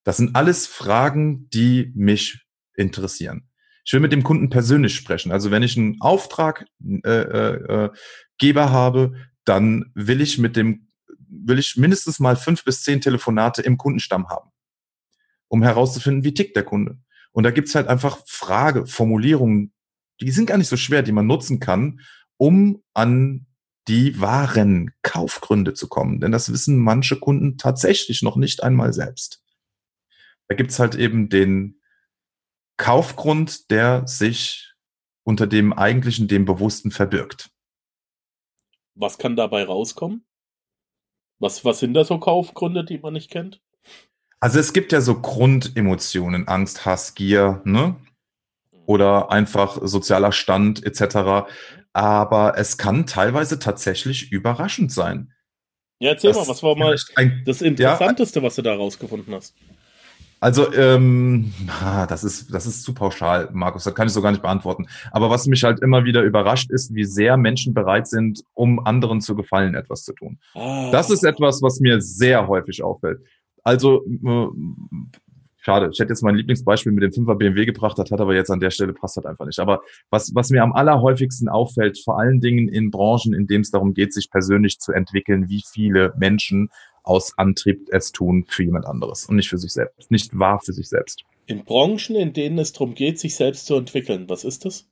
[0.04, 3.48] Das sind alles Fragen, die mich interessieren.
[3.84, 5.32] Ich will mit dem Kunden persönlich sprechen.
[5.32, 6.68] Also wenn ich einen Auftraggeber
[7.04, 7.90] äh, äh,
[8.40, 9.14] äh habe,
[9.44, 10.88] dann will ich mit dem,
[11.28, 14.50] will ich mindestens mal fünf bis zehn Telefonate im Kundenstamm haben,
[15.48, 16.98] um herauszufinden, wie tickt der Kunde.
[17.32, 19.72] Und da gibt's halt einfach Frage, Formulierungen,
[20.20, 22.00] die sind gar nicht so schwer, die man nutzen kann,
[22.36, 23.46] um an
[23.88, 26.20] die wahren Kaufgründe zu kommen.
[26.20, 29.43] Denn das wissen manche Kunden tatsächlich noch nicht einmal selbst.
[30.48, 31.80] Da gibt's halt eben den
[32.76, 34.74] Kaufgrund, der sich
[35.22, 37.50] unter dem eigentlichen, dem Bewussten verbirgt.
[38.94, 40.24] Was kann dabei rauskommen?
[41.38, 43.60] Was, was sind da so Kaufgründe, die man nicht kennt?
[44.40, 47.96] Also es gibt ja so Grundemotionen, Angst, Hass, Gier, ne?
[48.86, 51.48] Oder einfach sozialer Stand etc.
[51.94, 55.32] Aber es kann teilweise tatsächlich überraschend sein.
[55.98, 56.94] Ja, erzähl das mal, was war mal
[57.46, 59.54] das Interessanteste, ja, was du da rausgefunden hast?
[60.44, 61.54] Also, ähm,
[62.06, 64.86] das ist, das ist zu pauschal, Markus, das kann ich so gar nicht beantworten.
[65.10, 69.22] Aber was mich halt immer wieder überrascht, ist, wie sehr Menschen bereit sind, um anderen
[69.22, 70.38] zu gefallen, etwas zu tun.
[70.54, 70.90] Ah.
[70.92, 73.22] Das ist etwas, was mir sehr häufig auffällt.
[73.62, 74.46] Also, äh,
[75.62, 78.50] schade, ich hätte jetzt mein Lieblingsbeispiel mit dem 5er BMW gebracht, das hat aber jetzt
[78.50, 79.60] an der Stelle passt halt einfach nicht.
[79.60, 79.80] Aber
[80.10, 83.94] was, was mir am allerhäufigsten auffällt, vor allen Dingen in Branchen, in denen es darum
[83.94, 86.68] geht, sich persönlich zu entwickeln, wie viele Menschen
[87.04, 90.72] aus Antrieb es tun für jemand anderes und nicht für sich selbst, nicht wahr für
[90.72, 91.24] sich selbst.
[91.46, 94.88] In Branchen, in denen es darum geht, sich selbst zu entwickeln, was ist das?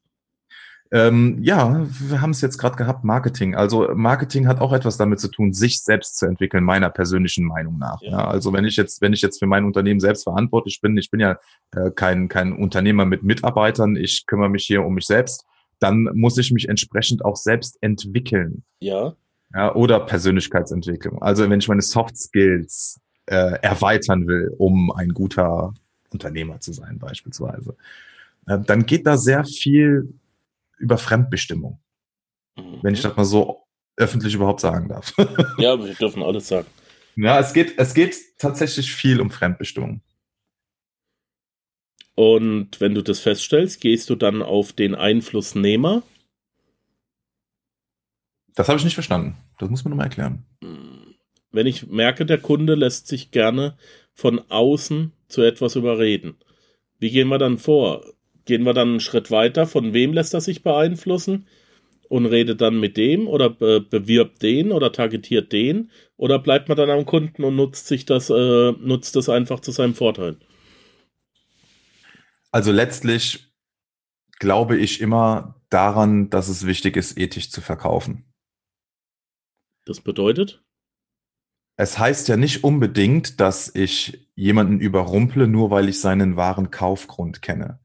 [0.93, 3.55] Ähm, ja, wir haben es jetzt gerade gehabt, Marketing.
[3.55, 7.79] Also Marketing hat auch etwas damit zu tun, sich selbst zu entwickeln, meiner persönlichen Meinung
[7.79, 8.03] nach.
[8.03, 8.11] Ja.
[8.11, 11.11] ja also wenn ich jetzt, wenn ich jetzt für mein Unternehmen selbst verantwortlich bin, ich
[11.11, 11.39] bin ja
[11.75, 15.47] äh, kein, kein Unternehmer mit Mitarbeitern, ich kümmere mich hier um mich selbst,
[15.79, 18.63] dann muss ich mich entsprechend auch selbst entwickeln.
[18.81, 19.17] Ja.
[19.55, 21.21] Ja, oder Persönlichkeitsentwicklung.
[21.21, 25.75] Also wenn ich meine Soft Skills äh, erweitern will, um ein guter
[26.11, 27.77] Unternehmer zu sein beispielsweise,
[28.47, 30.15] äh, dann geht da sehr viel
[30.79, 31.79] über Fremdbestimmung.
[32.57, 32.79] Mhm.
[32.83, 33.65] Wenn ich das mal so
[33.97, 35.13] öffentlich überhaupt sagen darf.
[35.59, 36.67] ja, wir dürfen alles sagen.
[37.17, 40.01] Ja, es geht, es geht tatsächlich viel um Fremdbestimmung.
[42.15, 46.03] Und wenn du das feststellst, gehst du dann auf den Einflussnehmer
[48.55, 49.37] das habe ich nicht verstanden.
[49.63, 50.45] Das muss man nochmal erklären.
[51.53, 53.77] Wenn ich merke, der Kunde lässt sich gerne
[54.13, 56.35] von außen zu etwas überreden.
[56.99, 58.05] Wie gehen wir dann vor?
[58.45, 59.69] Gehen wir dann einen Schritt weiter?
[59.69, 61.47] Von wem lässt er sich beeinflussen?
[62.09, 65.93] Und redet dann mit dem oder be bewirbt den oder targetiert den?
[66.17, 69.71] Oder bleibt man dann am Kunden und nutzt sich das, äh, nutzt das einfach zu
[69.71, 70.39] seinem Vorteil?
[72.51, 73.47] Also letztlich
[74.41, 78.25] glaube ich immer daran, dass es wichtig ist, ethisch zu verkaufen.
[79.85, 80.63] Das bedeutet?
[81.77, 87.43] Es heißt ja nicht unbedingt, dass ich jemanden überrumple, nur weil ich seinen wahren Kaufgrund
[87.43, 87.81] kenne.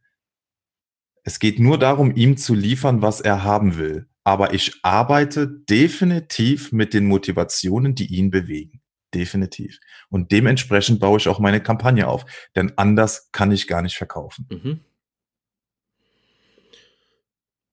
[1.23, 4.07] Es geht nur darum, ihm zu liefern, was er haben will.
[4.23, 8.81] Aber ich arbeite definitiv mit den Motivationen, die ihn bewegen.
[9.13, 9.79] Definitiv.
[10.09, 12.25] Und dementsprechend baue ich auch meine Kampagne auf.
[12.55, 14.47] Denn anders kann ich gar nicht verkaufen.
[14.49, 14.79] Mhm.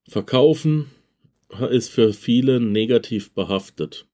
[0.08, 0.90] Verkaufen,
[1.70, 4.06] ist für viele negativ behaftet.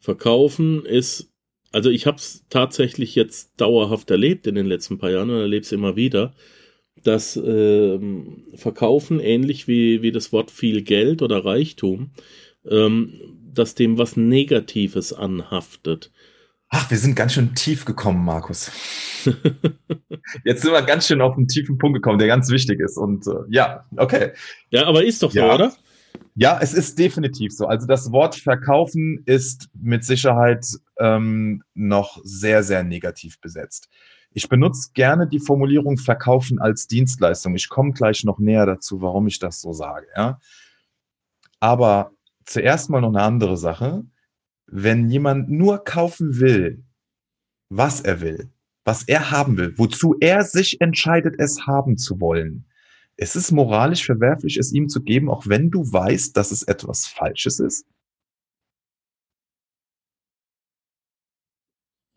[0.00, 1.30] Verkaufen ist,
[1.72, 5.62] also ich habe es tatsächlich jetzt dauerhaft erlebt in den letzten paar Jahren und erlebe
[5.64, 6.34] es immer wieder,
[7.04, 12.10] dass ähm, Verkaufen ähnlich wie, wie das Wort viel Geld oder Reichtum,
[12.68, 13.12] ähm,
[13.52, 16.10] dass dem was Negatives anhaftet.
[16.68, 18.70] Ach, wir sind ganz schön tief gekommen, Markus.
[20.44, 22.96] Jetzt sind wir ganz schön auf einen tiefen Punkt gekommen, der ganz wichtig ist.
[22.96, 24.32] Und äh, ja, okay.
[24.70, 25.54] Ja, aber ist doch so, Ja.
[25.54, 25.72] oder?
[26.34, 27.66] Ja, es ist definitiv so.
[27.66, 30.66] Also das Wort verkaufen ist mit Sicherheit
[30.98, 33.88] ähm, noch sehr, sehr negativ besetzt.
[34.32, 37.56] Ich benutze gerne die Formulierung verkaufen als Dienstleistung.
[37.56, 40.06] Ich komme gleich noch näher dazu, warum ich das so sage.
[40.16, 40.38] Ja?
[41.58, 42.12] Aber
[42.44, 44.04] zuerst mal noch eine andere Sache.
[44.66, 46.84] Wenn jemand nur kaufen will,
[47.70, 48.50] was er will,
[48.84, 52.66] was er haben will, wozu er sich entscheidet, es haben zu wollen,
[53.20, 57.06] ist es moralisch verwerflich, es ihm zu geben, auch wenn du weißt, dass es etwas
[57.06, 57.86] Falsches ist?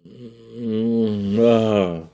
[0.05, 2.09] Mm, ah.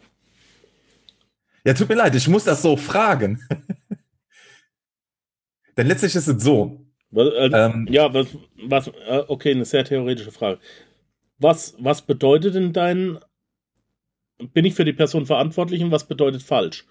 [1.65, 3.39] Ja, tut mir leid, ich muss das so fragen.
[5.78, 6.84] Denn letztlich ist es so.
[7.12, 8.28] Was, also, Ähm, ja, was,
[8.63, 10.60] was, äh, okay, eine sehr theoretische Frage.
[11.38, 13.19] Was, was bedeutet denn dein,
[14.39, 16.88] bin ich für die Person verantwortlich und was bedeutet falsch?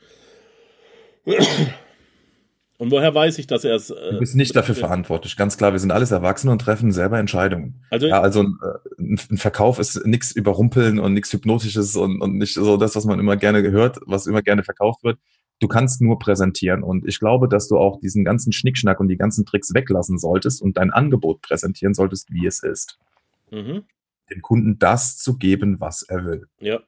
[2.78, 3.88] Und woher weiß ich, dass er es.
[3.88, 5.36] du Äh, bist nicht dafür verantwortlich.
[5.36, 7.82] Ganz klar, wir sind alles Erwachsene und treffen selber Entscheidungen.
[7.90, 12.20] also, Ja, also ein, äh, ein ein Verkauf ist nichts überrumpeln und nichts Hypnotisches und,
[12.22, 15.18] und nicht so das, was man immer gerne gehört, was immer gerne verkauft wird.
[15.60, 16.84] Du kannst nur präsentieren.
[16.84, 20.62] Und ich glaube, dass du auch diesen ganzen Schnickschnack und die ganzen Tricks weglassen solltest
[20.62, 22.96] und dein Angebot präsentieren solltest, wie es ist.
[23.50, 23.82] mhm,
[24.30, 26.46] Dem Kunden das zu geben, was er will.
[26.60, 26.78] ja.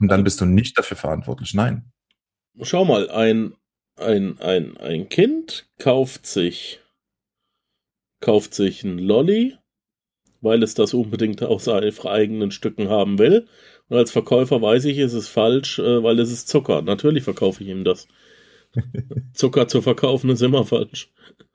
[0.00, 1.54] Und dann Also- bist du nicht dafür verantwortlich.
[1.54, 1.84] Nein.
[2.62, 3.52] Schau mal, ein,
[4.00, 6.80] ein, ein, ein Kind kauft sich,
[8.20, 9.56] kauft sich ein Lolli,
[10.40, 13.46] weil es das unbedingt aus eigenen Stücken haben will.
[13.88, 16.82] Und als Verkäufer weiß ich, es ist falsch, äh, weil es ist Zucker.
[16.82, 18.06] Natürlich verkaufe ich ihm das.
[19.34, 21.10] Zucker zu verkaufen ist immer falsch.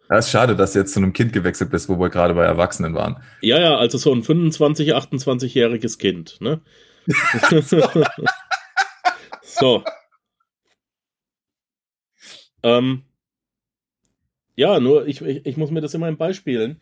[0.09, 2.43] Ja, ist schade, dass du jetzt zu einem Kind gewechselt bist, wo wir gerade bei
[2.43, 3.23] Erwachsenen waren.
[3.41, 6.61] Ja, ja, also so ein 25, 28-jähriges Kind, ne?
[9.41, 9.83] so.
[12.65, 13.03] Ähm,
[14.55, 16.81] ja, nur ich, ich, ich muss mir das immer in Beispielen.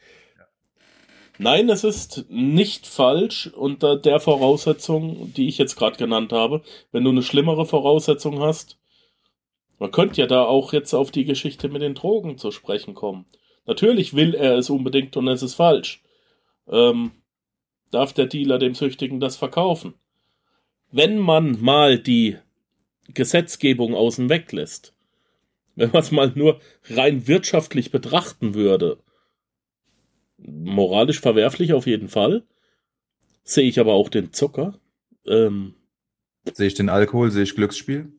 [1.40, 6.62] Nein, es ist nicht falsch unter der Voraussetzung, die ich jetzt gerade genannt habe.
[6.94, 8.78] Wenn du eine schlimmere Voraussetzung hast,
[9.78, 13.26] man könnte ja da auch jetzt auf die Geschichte mit den Drogen zu sprechen kommen.
[13.66, 16.02] Natürlich will er es unbedingt und es ist falsch.
[16.70, 17.12] Ähm,
[17.92, 19.96] darf der Dealer dem Süchtigen das verkaufen?
[20.92, 22.38] Wenn man mal die
[23.14, 24.93] Gesetzgebung außen weg lässt,
[25.76, 26.60] wenn man es mal nur
[26.90, 29.00] rein wirtschaftlich betrachten würde,
[30.38, 32.44] moralisch verwerflich auf jeden Fall,
[33.44, 34.80] sehe ich aber auch den Zucker.
[35.26, 35.76] Ähm,
[36.54, 38.12] Sehe ich den Alkohol, sehe ich Glücksspiel?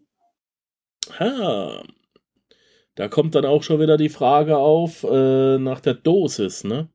[1.19, 1.85] ha,
[2.95, 6.88] da kommt dann auch schon wieder die Frage auf äh, nach der Dosis, ne?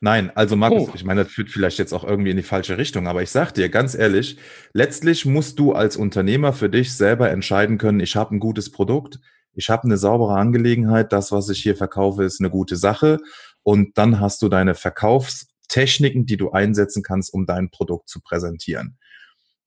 [0.00, 0.92] Nein, also Markus, Oh.
[0.94, 3.52] ich meine, das führt vielleicht jetzt auch irgendwie in die falsche Richtung, aber ich sag
[3.52, 4.36] dir ganz ehrlich,
[4.72, 9.18] letztlich musst du als Unternehmer für dich selber entscheiden können, ich habe ein gutes Produkt,
[9.54, 13.18] ich habe eine saubere Angelegenheit, das, was ich hier verkaufe, ist eine gute Sache
[13.62, 18.98] und dann hast du deine Verkaufstechniken, die du einsetzen kannst, um dein Produkt zu präsentieren.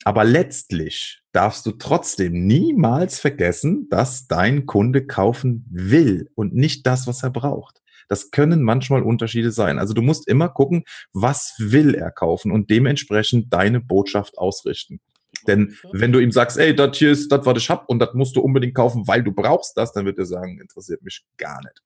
[0.06, 7.06] Aber letztlich darfst du trotzdem niemals vergessen, dass dein Kunde kaufen will und nicht das,
[7.06, 7.82] was er braucht.
[8.10, 9.80] Das können manchmal Unterschiede sein.
[9.80, 15.00] Also du musst immer gucken, was will er kaufen und dementsprechend deine Botschaft ausrichten.
[15.48, 18.14] Denn wenn du ihm sagst, ey, das hier ist das, was ich hab und das
[18.14, 21.62] musst du unbedingt kaufen, weil du brauchst das, dann wird er sagen, interessiert mich gar
[21.62, 21.82] nicht.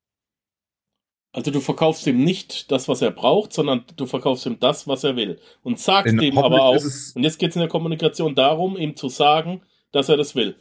[1.34, 5.04] Also du verkaufst ihm nicht das, was er braucht, sondern du verkaufst ihm das, was
[5.04, 5.40] er will.
[5.64, 9.10] Und sagst ihm aber auch, und jetzt geht es in der Kommunikation darum, ihm zu
[9.10, 10.56] sagen, dass er das will.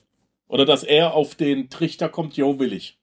[0.48, 2.98] Oder dass er auf den Trichter kommt, jo, will ich.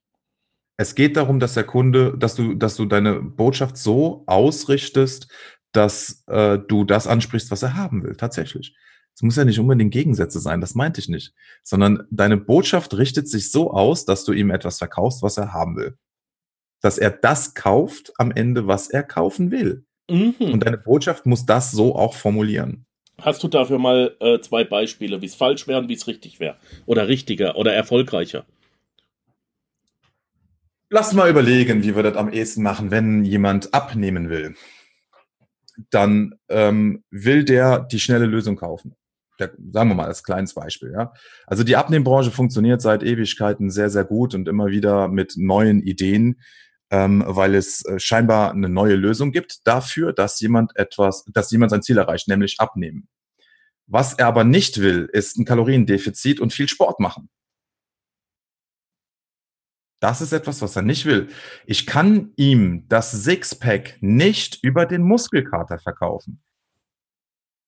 [0.80, 5.30] Es geht darum, dass der Kunde, dass du, dass du deine Botschaft so ausrichtest,
[5.74, 8.78] dass äh, du das ansprichst, was er haben will, tatsächlich.
[9.14, 11.34] Es muss ja nicht unbedingt Gegensätze sein, das meinte ich nicht.
[11.64, 15.76] Sondern deine Botschaft richtet sich so aus, dass du ihm etwas verkaufst, was er haben
[15.76, 15.98] will.
[16.80, 19.84] Dass er das kauft am Ende, was er kaufen will.
[20.10, 20.36] Mhm.
[20.40, 22.86] Und deine Botschaft muss das so auch formulieren.
[23.20, 26.40] Hast du dafür mal äh, zwei Beispiele, wie es falsch wäre und wie es richtig
[26.40, 26.56] wäre?
[26.86, 28.46] Oder richtiger oder erfolgreicher?
[30.90, 34.56] Lass mal überlegen, wie wir das am ehesten machen, wenn jemand abnehmen will.
[35.92, 38.96] Dann ähm, will der die schnelle Lösung kaufen.
[39.40, 40.92] Der, sagen wir mal als kleines Beispiel.
[40.92, 41.14] Ja?
[41.48, 46.42] Also die Abnehmbranche funktioniert seit Ewigkeiten sehr, sehr gut und immer wieder mit neuen Ideen.
[46.92, 51.72] ähm, weil es äh, scheinbar eine neue Lösung gibt dafür, dass jemand etwas, dass jemand
[51.72, 53.08] sein Ziel erreicht, nämlich abnehmen.
[53.86, 57.30] Was er aber nicht will, ist ein Kaloriendefizit und viel Sport machen.
[60.00, 61.30] Das ist etwas, was er nicht will.
[61.66, 66.42] Ich kann ihm das Sixpack nicht über den Muskelkater verkaufen.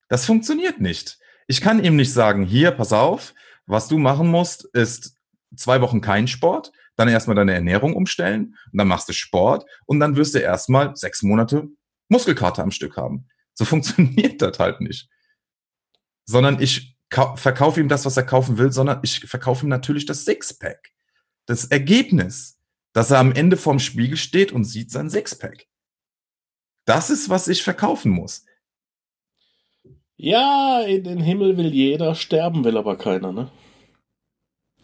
[0.08, 1.18] Das funktioniert nicht.
[1.46, 3.34] Ich kann ihm nicht sagen, hier, pass auf,
[3.66, 5.16] was du machen musst, ist
[5.56, 10.00] zwei Wochen kein Sport, dann erstmal deine Ernährung umstellen und dann machst du Sport und
[10.00, 11.68] dann wirst du erstmal sechs Monate
[12.08, 13.28] Muskelkater am Stück haben.
[13.54, 15.08] So funktioniert das halt nicht.
[16.24, 20.24] Sondern ich verkaufe ihm das, was er kaufen will, sondern ich verkaufe ihm natürlich das
[20.24, 20.92] Sixpack.
[21.46, 22.58] Das Ergebnis,
[22.92, 25.66] dass er am Ende vorm Spiegel steht und sieht sein Sixpack.
[26.84, 28.44] Das ist, was ich verkaufen muss.
[30.16, 33.50] Ja, in den Himmel will jeder, sterben will aber keiner, ne?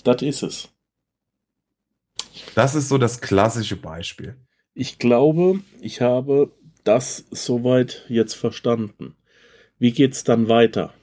[0.05, 0.69] Das ist es.
[2.55, 4.37] Das ist so das klassische Beispiel.
[4.75, 6.53] Ich glaube, ich habe
[6.85, 9.17] das soweit jetzt verstanden.
[9.79, 10.95] Wie geht's dann weiter?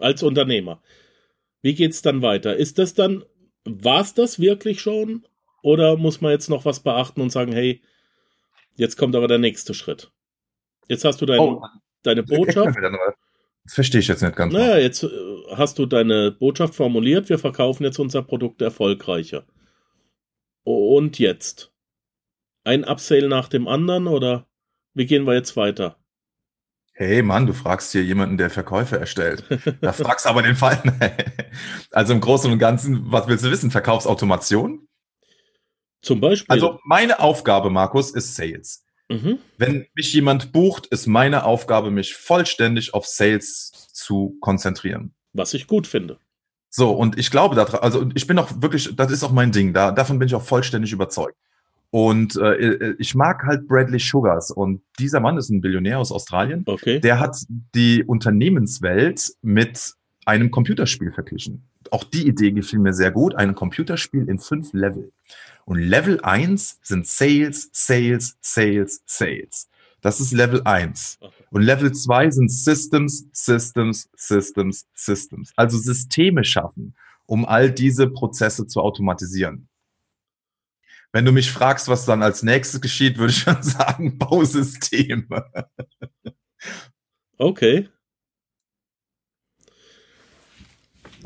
[0.00, 0.82] Als Unternehmer.
[1.66, 2.54] Wie geht's dann weiter?
[2.54, 3.24] Ist das dann,
[3.64, 5.26] war's das wirklich schon?
[5.64, 7.82] Oder muss man jetzt noch was beachten und sagen, hey,
[8.76, 10.12] jetzt kommt aber der nächste Schritt?
[10.86, 11.60] Jetzt hast du dein, oh,
[12.04, 12.78] deine Botschaft.
[13.64, 14.52] Das verstehe ich jetzt nicht ganz.
[14.52, 15.08] Naja, jetzt äh,
[15.56, 19.44] hast du deine Botschaft formuliert, wir verkaufen jetzt unser Produkt erfolgreicher.
[20.62, 21.72] Und jetzt?
[22.62, 24.46] Ein Upsale nach dem anderen oder
[24.94, 25.98] wie gehen wir jetzt weiter?
[26.98, 29.44] Hey Mann, du fragst hier jemanden, der Verkäufe erstellt.
[29.82, 30.82] Da fragst aber den Fall.
[31.90, 33.70] also im Großen und Ganzen, was willst du wissen?
[33.70, 34.88] Verkaufsautomation?
[36.00, 36.50] Zum Beispiel.
[36.50, 38.86] Also meine Aufgabe, Markus, ist Sales.
[39.10, 39.40] Mhm.
[39.58, 45.14] Wenn mich jemand bucht, ist meine Aufgabe, mich vollständig auf Sales zu konzentrieren.
[45.34, 46.18] Was ich gut finde.
[46.70, 49.74] So, und ich glaube daran, also ich bin auch wirklich, das ist auch mein Ding,
[49.74, 51.36] da, davon bin ich auch vollständig überzeugt.
[51.90, 56.12] Und äh, äh ich mag halt Bradley Sugars und dieser Mann ist ein Billionär aus
[56.12, 56.62] Australien.
[56.66, 57.00] Okay.
[57.00, 57.36] Der hat
[57.74, 59.94] die Unternehmenswelt mit
[60.26, 61.68] einem Computerspiel verglichen.
[61.90, 63.34] Auch die Idee gefiel mir sehr gut.
[63.36, 65.12] Ein Computerspiel in fünf Level.
[65.64, 69.68] Und Level 1 sind Sales, Sales, Sales, Sales.
[70.00, 71.18] Das ist Level 1.
[71.50, 75.52] Und Level 2 sind Systems, Systems, Systems, Systems.
[75.56, 76.94] Also Systeme schaffen,
[77.26, 79.65] um all diese Prozesse zu automatisieren.
[81.16, 85.46] Wenn du mich fragst, was dann als nächstes geschieht, würde ich schon sagen, Bausysteme.
[87.38, 87.88] Okay.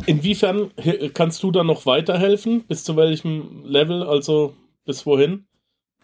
[0.06, 0.70] Inwiefern
[1.12, 2.68] kannst du da noch weiterhelfen?
[2.68, 4.04] Bis zu welchem Level?
[4.04, 5.48] Also bis wohin?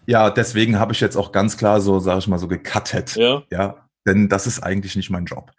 [0.07, 3.15] Ja, deswegen habe ich jetzt auch ganz klar so, sage ich mal, so gecuttet.
[3.15, 3.45] Ja.
[3.53, 5.53] Ja, denn das ist eigentlich nicht mein Job.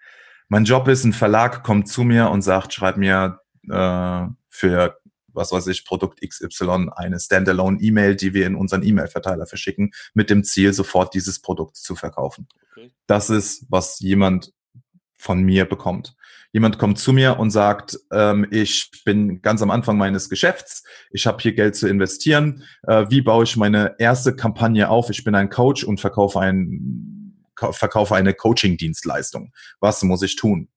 [0.49, 4.99] Mein Job ist, ein Verlag kommt zu mir und sagt, schreib mir äh, für
[5.37, 10.43] was weiß ich, Produkt XY eine Standalone-E-Mail, die wir in unseren E-Mail-Verteiler verschicken, mit dem
[10.43, 12.47] Ziel, sofort dieses Produkt zu verkaufen.
[12.71, 12.91] Okay.
[13.05, 14.51] Das ist, was jemand
[15.17, 16.15] von mir bekommt.
[16.53, 21.27] Jemand kommt zu mir und sagt, ähm, ich bin ganz am Anfang meines Geschäfts, ich
[21.27, 22.63] habe hier Geld zu investieren.
[22.83, 25.09] Äh, wie baue ich meine erste Kampagne auf?
[25.09, 29.51] Ich bin ein Coach und verkaufe, ein, verkaufe eine Coaching-Dienstleistung.
[29.79, 30.69] Was muss ich tun?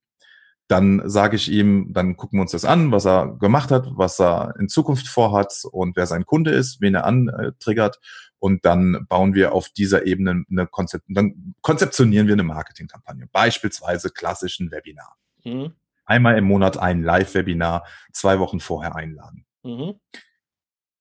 [0.71, 4.21] Dann sage ich ihm, dann gucken wir uns das an, was er gemacht hat, was
[4.21, 7.99] er in Zukunft vorhat und wer sein Kunde ist, wen er antriggert.
[8.39, 13.27] Und dann bauen wir auf dieser Ebene eine Konzept, dann konzeptionieren wir eine Marketingkampagne.
[13.33, 15.17] Beispielsweise klassischen Webinar.
[15.43, 15.73] Mhm.
[16.05, 19.47] Einmal im Monat ein Live-Webinar, zwei Wochen vorher einladen.
[19.65, 19.95] Mhm.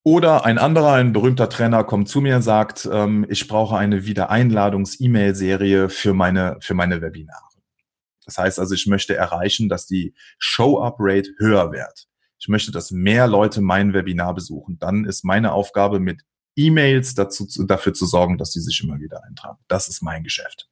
[0.04, 4.08] Oder ein anderer, ein berühmter Trainer kommt zu mir und sagt, ähm, ich brauche eine
[4.08, 7.49] Wiedereinladungs-E-Mail-Serie für meine, für meine Webinare.
[8.30, 12.08] Das heißt also, ich möchte erreichen, dass die Show-Up-Rate höher wird.
[12.40, 14.78] Ich möchte, dass mehr Leute mein Webinar besuchen.
[14.80, 16.22] Dann ist meine Aufgabe mit
[16.56, 19.58] E-Mails dazu, dafür zu sorgen, dass die sich immer wieder eintragen.
[19.68, 20.70] Das ist mein Geschäft.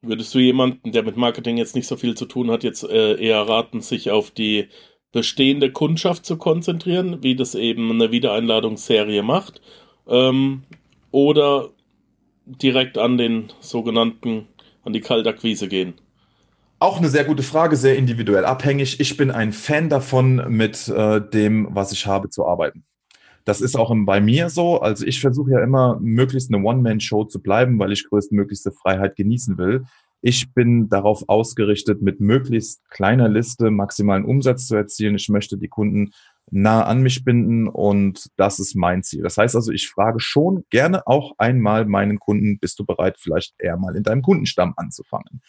[0.00, 3.16] Würdest du jemanden, der mit Marketing jetzt nicht so viel zu tun hat, jetzt äh,
[3.16, 4.68] eher raten, sich auf die
[5.12, 9.60] bestehende Kundschaft zu konzentrieren, wie das eben eine Wiedereinladungsserie macht?
[10.06, 10.62] Ähm,
[11.10, 11.70] oder
[12.46, 14.46] direkt an den sogenannten,
[14.88, 15.94] an die Kaltakquise gehen?
[16.80, 19.00] Auch eine sehr gute Frage, sehr individuell abhängig.
[19.00, 22.84] Ich bin ein Fan davon, mit äh, dem, was ich habe, zu arbeiten.
[23.44, 24.80] Das ist auch bei mir so.
[24.80, 29.58] Also ich versuche ja immer, möglichst eine One-Man-Show zu bleiben, weil ich größtmöglichste Freiheit genießen
[29.58, 29.84] will.
[30.20, 35.14] Ich bin darauf ausgerichtet, mit möglichst kleiner Liste maximalen Umsatz zu erzielen.
[35.14, 36.10] Ich möchte die Kunden
[36.50, 39.22] nah an mich binden und das ist mein Ziel.
[39.22, 43.54] Das heißt also, ich frage schon gerne auch einmal meinen Kunden, bist du bereit, vielleicht
[43.58, 45.42] eher mal in deinem Kundenstamm anzufangen?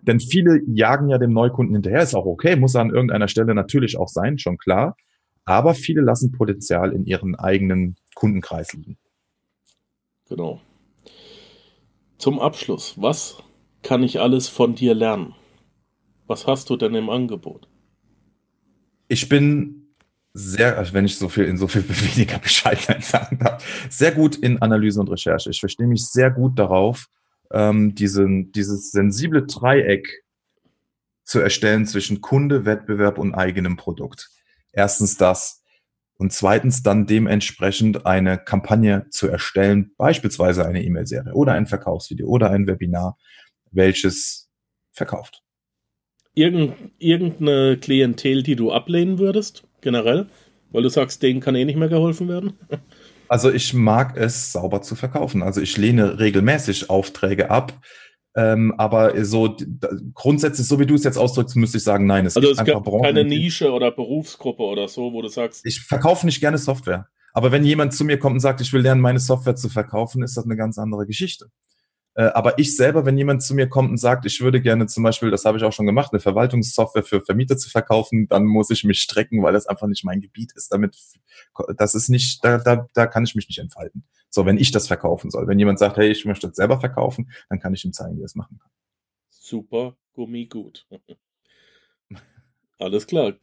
[0.00, 3.98] Denn viele jagen ja dem Neukunden hinterher, ist auch okay, muss an irgendeiner Stelle natürlich
[3.98, 4.96] auch sein, schon klar.
[5.44, 8.96] Aber viele lassen Potenzial in ihren eigenen Kundenkreis liegen.
[10.28, 10.60] Genau.
[12.16, 13.42] Zum Abschluss, was
[13.82, 15.34] kann ich alles von dir lernen?
[16.26, 17.68] Was hast du denn im Angebot?
[19.08, 19.81] Ich bin
[20.34, 24.36] sehr, also wenn ich so viel in so viel weniger Bescheidheit sagen darf, sehr gut
[24.36, 25.50] in Analyse und Recherche.
[25.50, 27.06] Ich verstehe mich sehr gut darauf,
[27.52, 30.22] ähm, diesen, dieses sensible Dreieck
[31.24, 34.30] zu erstellen zwischen Kunde, Wettbewerb und eigenem Produkt.
[34.72, 35.62] Erstens das.
[36.18, 42.50] Und zweitens dann dementsprechend eine Kampagne zu erstellen, beispielsweise eine E-Mail-Serie oder ein Verkaufsvideo oder
[42.50, 43.18] ein Webinar,
[43.70, 44.50] welches
[44.92, 45.42] verkauft.
[46.34, 50.26] Irgend, irgendeine Klientel, die du ablehnen würdest, generell?
[50.70, 52.54] Weil du sagst, denen kann eh nicht mehr geholfen werden?
[53.28, 55.42] Also ich mag es sauber zu verkaufen.
[55.42, 57.72] Also ich lehne regelmäßig Aufträge ab,
[58.36, 59.56] ähm, aber so
[60.12, 62.26] grundsätzlich, so wie du es jetzt ausdrückst, müsste ich sagen, nein.
[62.26, 65.64] Es also es gibt keine Nische oder Berufsgruppe oder so, wo du sagst.
[65.64, 67.08] Ich verkaufe nicht gerne Software.
[67.32, 70.22] Aber wenn jemand zu mir kommt und sagt, ich will lernen, meine Software zu verkaufen,
[70.22, 71.46] ist das eine ganz andere Geschichte.
[72.14, 75.02] Äh, aber ich selber, wenn jemand zu mir kommt und sagt, ich würde gerne zum
[75.02, 78.70] Beispiel, das habe ich auch schon gemacht, eine Verwaltungssoftware für Vermieter zu verkaufen, dann muss
[78.70, 80.72] ich mich strecken, weil das einfach nicht mein Gebiet ist.
[80.72, 80.96] Damit,
[81.76, 84.04] das ist nicht, da, da, da kann ich mich nicht entfalten.
[84.28, 85.46] So, wenn ich das verkaufen soll.
[85.46, 88.22] Wenn jemand sagt, hey, ich möchte das selber verkaufen, dann kann ich ihm zeigen, wie
[88.22, 88.70] er es machen kann.
[89.30, 90.86] Super, Gummi gut.
[92.78, 93.34] Alles klar.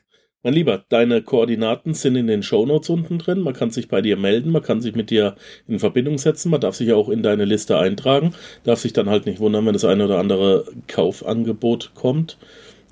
[0.41, 3.41] Mein Lieber, deine Koordinaten sind in den Shownotes unten drin.
[3.41, 5.35] Man kann sich bei dir melden, man kann sich mit dir
[5.67, 8.33] in Verbindung setzen, man darf sich auch in deine Liste eintragen,
[8.63, 12.37] darf sich dann halt nicht wundern, wenn das eine oder andere Kaufangebot kommt,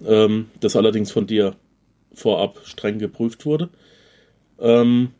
[0.05, 1.55] ähm, das allerdings von dir
[2.13, 3.69] vorab streng geprüft wurde.
[4.59, 5.11] Ähm,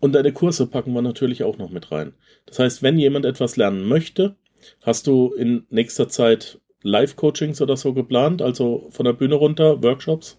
[0.00, 2.12] und deine Kurse packen wir natürlich auch noch mit rein.
[2.44, 4.36] Das heißt, wenn jemand etwas lernen möchte,
[4.82, 10.36] hast du in nächster Zeit Live-Coachings oder so geplant, also von der Bühne runter, Workshops?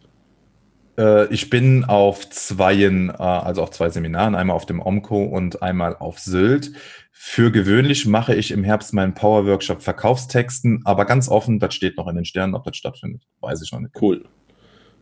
[0.98, 5.62] Äh, ich bin auf zweien, äh, also auf zwei Seminaren, einmal auf dem OMCO und
[5.62, 6.72] einmal auf Sylt.
[7.12, 12.08] Für gewöhnlich mache ich im Herbst meinen Power-Workshop Verkaufstexten, aber ganz offen, das steht noch
[12.08, 13.24] in den Sternen, ob das stattfindet.
[13.40, 13.94] Weiß ich noch nicht.
[14.00, 14.26] Cool.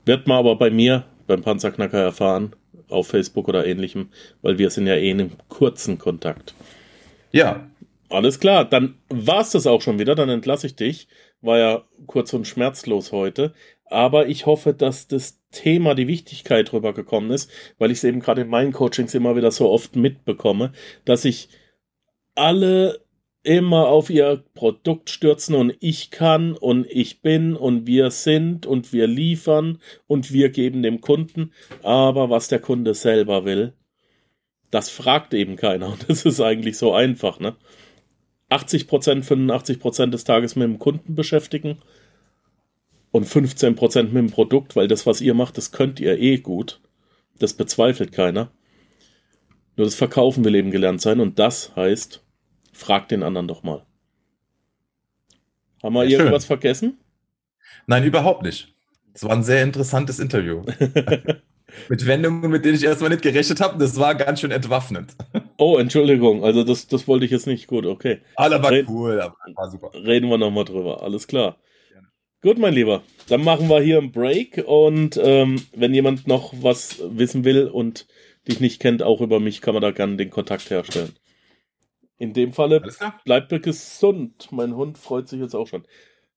[0.05, 2.55] Wird man aber bei mir, beim Panzerknacker erfahren
[2.89, 4.09] auf Facebook oder ähnlichem,
[4.41, 6.53] weil wir sind ja eh in einem kurzen Kontakt.
[7.31, 7.67] Ja.
[8.09, 11.07] Alles klar, dann war's das auch schon wieder, dann entlasse ich dich.
[11.41, 13.53] War ja kurz und schmerzlos heute,
[13.93, 18.41] aber ich hoffe, dass das Thema, die Wichtigkeit rübergekommen ist, weil ich es eben gerade
[18.41, 20.71] in meinen Coachings immer wieder so oft mitbekomme,
[21.05, 21.49] dass ich
[22.35, 23.03] alle
[23.43, 28.93] immer auf ihr Produkt stürzen und ich kann und ich bin und wir sind und
[28.93, 31.51] wir liefern und wir geben dem Kunden.
[31.83, 33.73] Aber was der Kunde selber will,
[34.71, 35.89] das fragt eben keiner.
[35.91, 37.55] Und das ist eigentlich so einfach, ne?
[38.49, 41.79] 80 Prozent, 85 Prozent des Tages mit dem Kunden beschäftigen
[43.13, 46.39] und 15 Prozent mit dem Produkt, weil das, was ihr macht, das könnt ihr eh
[46.39, 46.81] gut.
[47.37, 48.51] Das bezweifelt keiner.
[49.77, 52.23] Nur das Verkaufen will eben gelernt sein und das heißt,
[52.73, 53.85] Frag den anderen doch mal.
[55.83, 56.47] Haben wir ja, irgendwas schön.
[56.47, 56.97] vergessen?
[57.85, 58.73] Nein, überhaupt nicht.
[59.13, 60.63] Es war ein sehr interessantes Interview.
[61.89, 63.77] mit Wendungen, mit denen ich erstmal nicht gerechnet habe.
[63.77, 65.15] Das war ganz schön entwaffnend.
[65.57, 66.43] Oh, Entschuldigung.
[66.43, 67.67] Also das, das wollte ich jetzt nicht.
[67.67, 68.21] Gut, okay.
[68.35, 69.91] Aber war Red cool, aber war super.
[69.93, 71.03] Reden wir nochmal drüber.
[71.03, 71.57] Alles klar.
[72.43, 73.03] Gut, mein Lieber.
[73.29, 78.05] Dann machen wir hier einen Break und ähm, wenn jemand noch was wissen will und
[78.49, 81.15] dich nicht kennt, auch über mich, kann man da gerne den Kontakt herstellen.
[82.17, 82.83] In dem Falle
[83.23, 84.49] bleibt gesund.
[84.51, 85.85] Mein Hund freut sich jetzt auch schon.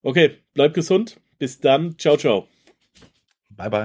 [0.03, 1.17] Okay, bleib gesund.
[1.41, 1.99] Bis dann.
[1.99, 2.47] Ciao, ciao.
[3.51, 3.85] Bye, bye.